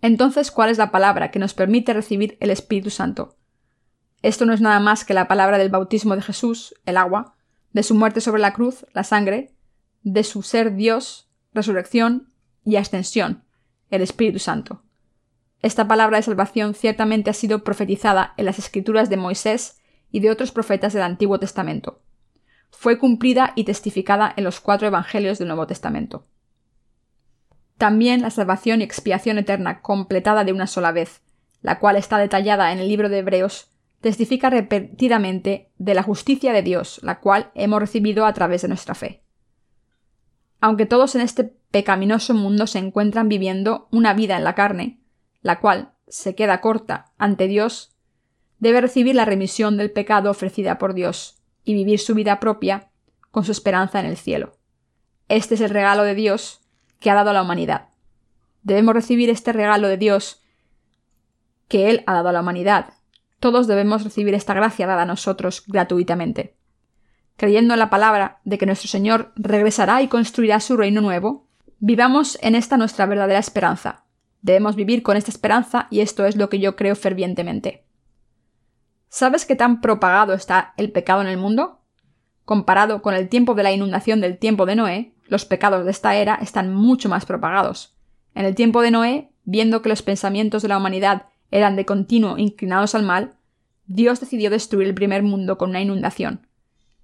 Entonces, 0.01 0.51
¿cuál 0.51 0.69
es 0.69 0.77
la 0.77 0.91
palabra 0.91 1.31
que 1.31 1.39
nos 1.39 1.53
permite 1.53 1.93
recibir 1.93 2.37
el 2.41 2.49
Espíritu 2.49 2.89
Santo? 2.89 3.37
Esto 4.21 4.45
no 4.45 4.51
es 4.51 4.59
nada 4.59 4.81
más 4.81 5.05
que 5.05 5.13
la 5.13 5.29
palabra 5.29 5.57
del 5.57 5.69
bautismo 5.69 6.17
de 6.17 6.21
Jesús, 6.21 6.75
el 6.85 6.97
agua, 6.97 7.35
de 7.71 7.83
su 7.83 7.95
muerte 7.95 8.19
sobre 8.19 8.41
la 8.41 8.53
cruz, 8.53 8.85
la 8.91 9.05
sangre, 9.05 9.53
de 10.03 10.25
su 10.25 10.41
ser 10.41 10.75
Dios, 10.75 11.29
resurrección 11.53 12.33
y 12.65 12.75
ascensión, 12.75 13.45
el 13.89 14.01
Espíritu 14.01 14.39
Santo. 14.39 14.83
Esta 15.61 15.87
palabra 15.87 16.17
de 16.17 16.23
salvación 16.23 16.73
ciertamente 16.73 17.29
ha 17.29 17.33
sido 17.33 17.63
profetizada 17.63 18.33
en 18.37 18.45
las 18.45 18.59
escrituras 18.59 19.09
de 19.09 19.17
Moisés 19.17 19.81
y 20.11 20.21
de 20.21 20.31
otros 20.31 20.51
profetas 20.51 20.93
del 20.93 21.03
Antiguo 21.03 21.39
Testamento. 21.39 22.01
Fue 22.71 22.97
cumplida 22.97 23.51
y 23.55 23.65
testificada 23.65 24.33
en 24.35 24.43
los 24.43 24.61
cuatro 24.61 24.87
Evangelios 24.87 25.37
del 25.37 25.49
Nuevo 25.49 25.67
Testamento. 25.67 26.27
También 27.77 28.21
la 28.21 28.29
salvación 28.29 28.81
y 28.81 28.83
expiación 28.83 29.37
eterna 29.37 29.81
completada 29.81 30.43
de 30.43 30.53
una 30.53 30.67
sola 30.67 30.91
vez, 30.91 31.21
la 31.61 31.79
cual 31.79 31.97
está 31.97 32.17
detallada 32.17 32.71
en 32.71 32.79
el 32.79 32.87
libro 32.87 33.09
de 33.09 33.19
Hebreos, 33.19 33.69
testifica 34.01 34.49
repetidamente 34.49 35.71
de 35.77 35.93
la 35.93 36.03
justicia 36.03 36.53
de 36.53 36.61
Dios, 36.61 36.99
la 37.03 37.19
cual 37.19 37.51
hemos 37.53 37.79
recibido 37.81 38.25
a 38.25 38.33
través 38.33 38.61
de 38.61 38.69
nuestra 38.69 38.95
fe. 38.95 39.23
Aunque 40.61 40.85
todos 40.85 41.15
en 41.15 41.21
este 41.21 41.43
pecaminoso 41.43 42.33
mundo 42.33 42.67
se 42.67 42.79
encuentran 42.79 43.29
viviendo 43.29 43.87
una 43.91 44.13
vida 44.13 44.37
en 44.37 44.43
la 44.43 44.55
carne, 44.55 44.98
la 45.41 45.59
cual 45.59 45.93
se 46.07 46.35
queda 46.35 46.61
corta 46.61 47.11
ante 47.17 47.47
Dios, 47.47 47.95
debe 48.59 48.81
recibir 48.81 49.15
la 49.15 49.25
remisión 49.25 49.77
del 49.77 49.91
pecado 49.91 50.31
ofrecida 50.31 50.77
por 50.77 50.93
Dios 50.93 51.41
y 51.63 51.73
vivir 51.73 51.99
su 51.99 52.15
vida 52.15 52.39
propia 52.39 52.89
con 53.31 53.43
su 53.43 53.51
esperanza 53.51 53.99
en 53.99 54.05
el 54.05 54.17
cielo. 54.17 54.53
Este 55.27 55.55
es 55.55 55.61
el 55.61 55.69
regalo 55.69 56.03
de 56.03 56.15
Dios 56.15 56.61
que 56.99 57.09
ha 57.09 57.15
dado 57.15 57.29
a 57.29 57.33
la 57.33 57.43
humanidad. 57.43 57.89
Debemos 58.63 58.93
recibir 58.93 59.29
este 59.29 59.53
regalo 59.53 59.87
de 59.87 59.97
Dios 59.97 60.41
que 61.67 61.89
Él 61.89 62.03
ha 62.07 62.13
dado 62.13 62.29
a 62.29 62.33
la 62.33 62.41
humanidad. 62.41 62.93
Todos 63.39 63.67
debemos 63.67 64.03
recibir 64.03 64.33
esta 64.33 64.53
gracia 64.53 64.87
dada 64.87 65.03
a 65.03 65.05
nosotros 65.05 65.63
gratuitamente 65.67 66.59
creyendo 67.39 67.73
en 67.73 67.79
la 67.79 67.89
palabra 67.89 68.41
de 68.43 68.57
que 68.57 68.65
nuestro 68.65 68.89
Señor 68.89 69.31
regresará 69.37 70.01
y 70.03 70.09
construirá 70.09 70.59
su 70.59 70.75
reino 70.75 70.99
nuevo, 70.99 71.47
vivamos 71.79 72.37
en 72.41 72.53
esta 72.53 72.75
nuestra 72.77 73.05
verdadera 73.05 73.39
esperanza. 73.39 74.03
Debemos 74.41 74.75
vivir 74.75 75.03
con 75.03 75.17
esta 75.17 75.31
esperanza 75.31 75.87
y 75.89 75.99
esto 76.01 76.25
es 76.25 76.35
lo 76.35 76.49
que 76.49 76.59
yo 76.59 76.75
creo 76.75 76.95
fervientemente. 76.95 77.83
¿Sabes 79.09 79.45
qué 79.45 79.55
tan 79.55 79.81
propagado 79.81 80.33
está 80.33 80.73
el 80.77 80.91
pecado 80.91 81.21
en 81.21 81.27
el 81.27 81.37
mundo? 81.37 81.79
Comparado 82.45 83.01
con 83.01 83.13
el 83.13 83.29
tiempo 83.29 83.53
de 83.53 83.63
la 83.63 83.71
inundación 83.71 84.21
del 84.21 84.37
tiempo 84.37 84.65
de 84.65 84.75
Noé, 84.75 85.13
los 85.27 85.45
pecados 85.45 85.85
de 85.85 85.91
esta 85.91 86.15
era 86.15 86.35
están 86.35 86.73
mucho 86.73 87.09
más 87.09 87.25
propagados. 87.25 87.95
En 88.35 88.45
el 88.45 88.55
tiempo 88.55 88.81
de 88.81 88.91
Noé, 88.91 89.31
viendo 89.43 89.81
que 89.81 89.89
los 89.89 90.01
pensamientos 90.01 90.61
de 90.61 90.67
la 90.67 90.77
humanidad 90.77 91.27
eran 91.51 91.75
de 91.75 91.85
continuo 91.85 92.37
inclinados 92.37 92.95
al 92.95 93.03
mal, 93.03 93.35
Dios 93.87 94.19
decidió 94.19 94.49
destruir 94.49 94.87
el 94.87 94.93
primer 94.93 95.23
mundo 95.23 95.57
con 95.57 95.71
una 95.71 95.81
inundación 95.81 96.47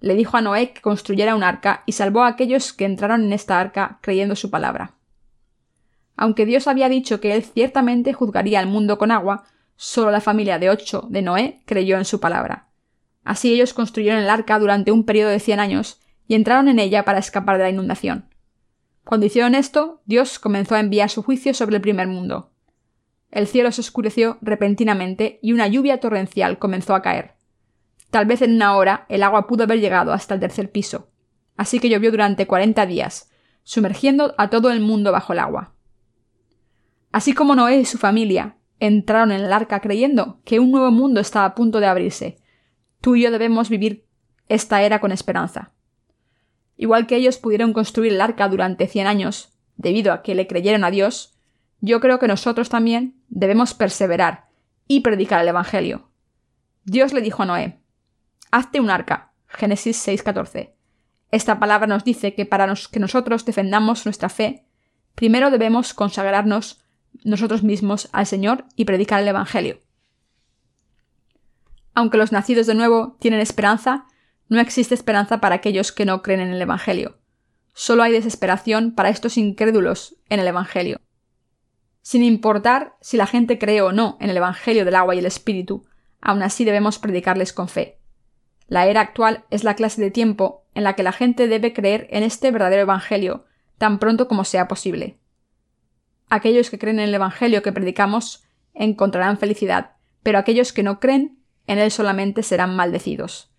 le 0.06 0.14
dijo 0.14 0.38
a 0.38 0.42
Noé 0.42 0.72
que 0.72 0.82
construyera 0.82 1.36
un 1.36 1.42
arca 1.44 1.82
y 1.88 1.94
salvó 1.94 2.24
a 2.24 2.28
aquellos 2.28 2.74
que 2.74 2.86
entraron 2.86 3.24
en 3.24 3.34
esta 3.34 3.60
arca 3.60 3.98
creyendo 4.02 4.36
su 4.36 4.52
palabra. 4.52 4.94
Aunque 6.18 6.46
Dios 6.46 6.68
había 6.68 6.90
dicho 6.90 7.20
que 7.20 7.34
él 7.34 7.44
ciertamente 7.44 8.14
juzgaría 8.14 8.60
al 8.60 8.68
mundo 8.68 8.98
con 8.98 9.12
agua, 9.12 9.44
solo 9.76 10.12
la 10.12 10.22
familia 10.22 10.60
de 10.60 10.70
ocho 10.70 11.08
de 11.10 11.22
Noé 11.22 11.62
creyó 11.66 11.98
en 11.98 12.06
su 12.06 12.20
palabra. 12.20 12.70
Así 13.24 13.54
ellos 13.54 13.74
construyeron 13.74 14.22
el 14.22 14.30
arca 14.30 14.60
durante 14.60 14.92
un 14.92 15.04
periodo 15.04 15.32
de 15.32 15.40
cien 15.40 15.60
años 15.60 16.00
y 16.28 16.36
entraron 16.36 16.68
en 16.70 16.80
ella 16.80 17.04
para 17.04 17.20
escapar 17.20 17.58
de 17.58 17.64
la 17.64 17.70
inundación. 17.70 18.30
Cuando 19.04 19.26
hicieron 19.26 19.56
esto, 19.56 20.02
Dios 20.06 20.40
comenzó 20.40 20.76
a 20.76 20.80
enviar 20.80 21.10
su 21.10 21.22
juicio 21.22 21.54
sobre 21.54 21.76
el 21.76 21.82
primer 21.82 22.08
mundo. 22.08 22.52
El 23.32 23.48
cielo 23.48 23.72
se 23.72 23.82
oscureció 23.82 24.38
repentinamente 24.42 25.40
y 25.42 25.52
una 25.52 25.68
lluvia 25.68 26.00
torrencial 26.00 26.58
comenzó 26.58 26.96
a 26.96 27.02
caer. 27.02 27.36
Tal 28.10 28.26
vez 28.26 28.42
en 28.42 28.56
una 28.56 28.76
hora 28.78 29.06
el 29.10 29.24
agua 29.24 29.46
pudo 29.46 29.64
haber 29.64 29.80
llegado 29.80 30.14
hasta 30.14 30.34
el 30.34 30.40
tercer 30.40 30.72
piso. 30.72 31.10
Así 31.58 31.80
que 31.80 31.90
llovió 31.90 32.12
durante 32.12 32.48
cuarenta 32.48 32.86
días, 32.86 33.30
sumergiendo 33.64 34.34
a 34.38 34.50
todo 34.50 34.72
el 34.72 34.80
mundo 34.80 35.12
bajo 35.12 35.34
el 35.34 35.40
agua. 35.40 35.75
Así 37.16 37.34
como 37.34 37.56
Noé 37.56 37.78
y 37.78 37.86
su 37.86 37.98
familia 37.98 38.58
entraron 38.78 39.32
en 39.32 39.40
el 39.40 39.54
arca 39.54 39.80
creyendo 39.80 40.42
que 40.44 40.60
un 40.60 40.70
nuevo 40.70 40.92
mundo 40.92 41.22
estaba 41.22 41.46
a 41.46 41.56
punto 41.56 41.80
de 41.80 41.88
abrirse, 41.88 42.40
tú 43.00 43.16
y 43.16 43.22
yo 43.22 43.32
debemos 43.32 43.70
vivir 43.70 44.06
esta 44.50 44.82
era 44.82 45.00
con 45.00 45.14
esperanza. 45.14 45.72
Igual 46.76 47.08
que 47.08 47.16
ellos 47.16 47.38
pudieron 47.38 47.72
construir 47.72 48.12
el 48.12 48.20
arca 48.20 48.50
durante 48.50 48.86
cien 48.88 49.08
años, 49.08 49.54
debido 49.78 50.12
a 50.12 50.24
que 50.24 50.36
le 50.36 50.46
creyeron 50.46 50.84
a 50.84 50.92
Dios, 50.92 51.38
yo 51.80 52.02
creo 52.02 52.20
que 52.20 52.28
nosotros 52.28 52.68
también 52.68 53.16
debemos 53.30 53.74
perseverar 53.74 54.50
y 54.86 55.00
predicar 55.00 55.40
el 55.42 55.48
Evangelio. 55.48 56.10
Dios 56.84 57.14
le 57.14 57.22
dijo 57.22 57.44
a 57.44 57.46
Noé, 57.46 57.80
Hazte 58.52 58.82
un 58.82 58.90
arca. 58.90 59.32
Génesis 59.48 60.06
6:14. 60.06 60.74
Esta 61.32 61.60
palabra 61.60 61.88
nos 61.88 62.04
dice 62.04 62.36
que 62.36 62.46
para 62.46 62.74
que 62.92 63.00
nosotros 63.00 63.46
defendamos 63.46 64.04
nuestra 64.04 64.28
fe, 64.28 64.66
primero 65.16 65.50
debemos 65.50 65.94
consagrarnos 65.94 66.85
nosotros 67.24 67.64
mismos 67.64 68.10
al 68.12 68.26
Señor 68.26 68.66
y 68.76 68.86
predicar 68.86 69.22
el 69.22 69.28
Evangelio. 69.28 69.80
Aunque 71.94 72.18
los 72.18 72.32
nacidos 72.32 72.68
de 72.68 72.76
nuevo 72.76 73.16
tienen 73.20 73.40
esperanza, 73.40 74.06
no 74.50 74.60
existe 74.60 74.94
esperanza 74.94 75.40
para 75.40 75.56
aquellos 75.56 75.92
que 75.92 76.06
no 76.06 76.22
creen 76.22 76.42
en 76.42 76.54
el 76.54 76.62
Evangelio. 76.62 77.18
Solo 77.74 78.04
hay 78.04 78.12
desesperación 78.12 78.94
para 78.94 79.10
estos 79.10 79.38
incrédulos 79.38 80.18
en 80.30 80.40
el 80.40 80.48
Evangelio. 80.48 81.02
Sin 82.02 82.24
importar 82.24 82.96
si 83.02 83.18
la 83.18 83.26
gente 83.26 83.58
cree 83.58 83.82
o 83.82 83.92
no 83.92 84.18
en 84.20 84.30
el 84.30 84.38
Evangelio 84.38 84.86
del 84.86 84.96
agua 84.96 85.16
y 85.16 85.20
el 85.20 85.26
Espíritu, 85.26 85.86
aún 86.22 86.44
así 86.44 86.66
debemos 86.66 87.00
predicarles 87.00 87.54
con 87.54 87.68
fe. 87.68 88.00
La 88.68 88.88
era 88.88 89.02
actual 89.02 89.46
es 89.50 89.64
la 89.64 89.76
clase 89.76 90.02
de 90.02 90.12
tiempo 90.12 90.66
en 90.74 90.84
la 90.84 90.94
que 90.94 91.04
la 91.04 91.12
gente 91.12 91.48
debe 91.48 91.74
creer 91.74 92.08
en 92.12 92.24
este 92.24 92.52
verdadero 92.52 92.84
Evangelio 92.84 93.46
tan 93.78 94.00
pronto 94.00 94.28
como 94.28 94.44
sea 94.44 94.68
posible. 94.68 95.18
Aquellos 96.30 96.70
que 96.70 96.80
creen 96.80 97.00
en 97.00 97.10
el 97.10 97.16
Evangelio 97.16 97.62
que 97.62 97.72
predicamos 97.72 98.44
encontrarán 98.74 99.38
felicidad, 99.38 99.92
pero 100.24 100.40
aquellos 100.40 100.74
que 100.74 100.84
no 100.84 101.00
creen 101.00 101.40
en 101.68 101.80
él 101.80 101.92
solamente 101.92 102.44
serán 102.44 102.76
maldecidos. 102.76 103.52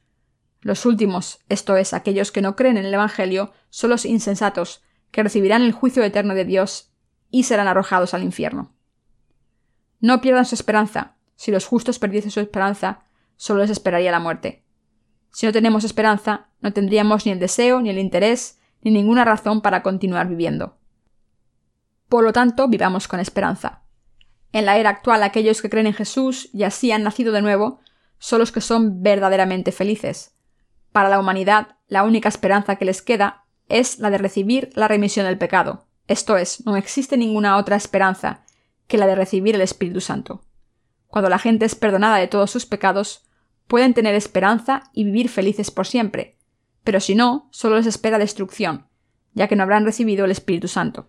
Los 0.60 0.84
últimos, 0.84 1.38
esto 1.48 1.76
es, 1.76 1.94
aquellos 1.94 2.32
que 2.32 2.42
no 2.42 2.56
creen 2.56 2.76
en 2.76 2.86
el 2.86 2.94
Evangelio, 2.94 3.52
son 3.70 3.90
los 3.90 4.04
insensatos, 4.04 4.82
que 5.10 5.22
recibirán 5.22 5.62
el 5.62 5.72
juicio 5.72 6.02
eterno 6.02 6.34
de 6.34 6.44
Dios 6.44 6.92
y 7.30 7.44
serán 7.44 7.68
arrojados 7.68 8.14
al 8.14 8.22
infierno. 8.22 8.74
No 10.00 10.20
pierdan 10.20 10.44
su 10.44 10.54
esperanza. 10.54 11.16
Si 11.36 11.50
los 11.50 11.66
justos 11.66 11.98
perdiesen 11.98 12.30
su 12.30 12.40
esperanza, 12.40 13.04
solo 13.36 13.60
les 13.60 13.70
esperaría 13.70 14.10
la 14.10 14.20
muerte. 14.20 14.64
Si 15.30 15.46
no 15.46 15.52
tenemos 15.52 15.84
esperanza, 15.84 16.48
no 16.60 16.72
tendríamos 16.72 17.26
ni 17.26 17.32
el 17.32 17.38
deseo, 17.38 17.80
ni 17.80 17.90
el 17.90 17.98
interés, 17.98 18.58
ni 18.82 18.90
ninguna 18.90 19.24
razón 19.24 19.60
para 19.60 19.82
continuar 19.82 20.28
viviendo. 20.28 20.78
Por 22.08 22.24
lo 22.24 22.32
tanto, 22.32 22.68
vivamos 22.68 23.08
con 23.08 23.20
esperanza. 23.20 23.82
En 24.52 24.64
la 24.64 24.78
era 24.78 24.90
actual, 24.90 25.22
aquellos 25.22 25.60
que 25.60 25.70
creen 25.70 25.88
en 25.88 25.94
Jesús 25.94 26.48
y 26.52 26.62
así 26.62 26.92
han 26.92 27.02
nacido 27.02 27.32
de 27.32 27.42
nuevo 27.42 27.80
son 28.18 28.38
los 28.38 28.52
que 28.52 28.60
son 28.60 29.02
verdaderamente 29.02 29.72
felices. 29.72 30.34
Para 30.92 31.08
la 31.08 31.20
humanidad, 31.20 31.76
la 31.88 32.04
única 32.04 32.28
esperanza 32.28 32.76
que 32.76 32.84
les 32.84 33.02
queda 33.02 33.44
es 33.68 33.98
la 33.98 34.10
de 34.10 34.18
recibir 34.18 34.70
la 34.74 34.88
remisión 34.88 35.26
del 35.26 35.38
pecado. 35.38 35.86
Esto 36.08 36.36
es, 36.36 36.64
no 36.64 36.76
existe 36.76 37.16
ninguna 37.16 37.56
otra 37.56 37.76
esperanza 37.76 38.44
que 38.86 38.96
la 38.96 39.06
de 39.06 39.16
recibir 39.16 39.54
el 39.54 39.60
Espíritu 39.60 40.00
Santo. 40.00 40.44
Cuando 41.08 41.28
la 41.28 41.38
gente 41.38 41.64
es 41.64 41.74
perdonada 41.74 42.16
de 42.16 42.28
todos 42.28 42.50
sus 42.50 42.66
pecados, 42.66 43.24
pueden 43.66 43.94
tener 43.94 44.14
esperanza 44.14 44.84
y 44.92 45.04
vivir 45.04 45.28
felices 45.28 45.70
por 45.70 45.86
siempre, 45.86 46.36
pero 46.84 47.00
si 47.00 47.16
no, 47.16 47.48
solo 47.50 47.76
les 47.76 47.86
espera 47.86 48.18
destrucción, 48.18 48.86
ya 49.34 49.48
que 49.48 49.56
no 49.56 49.64
habrán 49.64 49.84
recibido 49.84 50.24
el 50.24 50.30
Espíritu 50.30 50.68
Santo. 50.68 51.08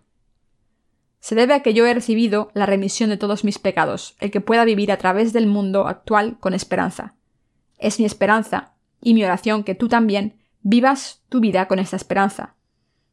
Se 1.28 1.34
debe 1.34 1.52
a 1.52 1.60
que 1.60 1.74
yo 1.74 1.84
he 1.84 1.92
recibido 1.92 2.50
la 2.54 2.64
remisión 2.64 3.10
de 3.10 3.18
todos 3.18 3.44
mis 3.44 3.58
pecados, 3.58 4.16
el 4.18 4.30
que 4.30 4.40
pueda 4.40 4.64
vivir 4.64 4.90
a 4.90 4.96
través 4.96 5.34
del 5.34 5.46
mundo 5.46 5.86
actual 5.86 6.38
con 6.40 6.54
esperanza. 6.54 7.16
Es 7.76 8.00
mi 8.00 8.06
esperanza 8.06 8.72
y 9.02 9.12
mi 9.12 9.24
oración 9.24 9.62
que 9.62 9.74
tú 9.74 9.88
también 9.88 10.38
vivas 10.62 11.20
tu 11.28 11.40
vida 11.40 11.68
con 11.68 11.80
esta 11.80 11.96
esperanza. 11.96 12.54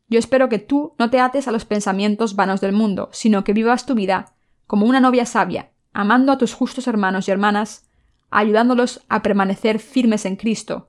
Yo 0.08 0.18
espero 0.18 0.48
que 0.48 0.60
tú 0.60 0.94
no 0.98 1.10
te 1.10 1.20
ates 1.20 1.50
a 1.50 1.52
los 1.52 1.66
pensamientos 1.66 2.38
vanos 2.38 2.62
del 2.62 2.72
mundo, 2.72 3.10
sino 3.12 3.44
que 3.44 3.52
vivas 3.52 3.86
tu 3.86 3.96
vida 3.96 4.34
como 4.66 4.86
una 4.86 5.02
novia 5.02 5.26
sabia, 5.26 5.72
amando 5.92 6.32
a 6.32 6.38
tus 6.38 6.54
justos 6.54 6.88
hermanos 6.88 7.28
y 7.28 7.32
hermanas, 7.32 7.90
ayudándolos 8.30 9.04
a 9.10 9.24
permanecer 9.24 9.80
firmes 9.80 10.26
en 10.26 10.38
Cristo, 10.38 10.88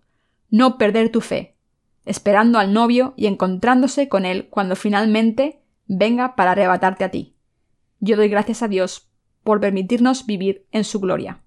no 0.48 0.78
perder 0.78 1.10
tu 1.10 1.20
fe, 1.20 1.56
esperando 2.04 2.60
al 2.60 2.72
novio 2.72 3.14
y 3.16 3.26
encontrándose 3.26 4.08
con 4.08 4.24
él 4.24 4.46
cuando 4.48 4.76
finalmente 4.76 5.65
venga 5.86 6.36
para 6.36 6.52
arrebatarte 6.52 7.04
a 7.04 7.10
ti. 7.10 7.36
Yo 8.00 8.16
doy 8.16 8.28
gracias 8.28 8.62
a 8.62 8.68
Dios 8.68 9.10
por 9.42 9.60
permitirnos 9.60 10.26
vivir 10.26 10.66
en 10.72 10.84
su 10.84 11.00
gloria. 11.00 11.40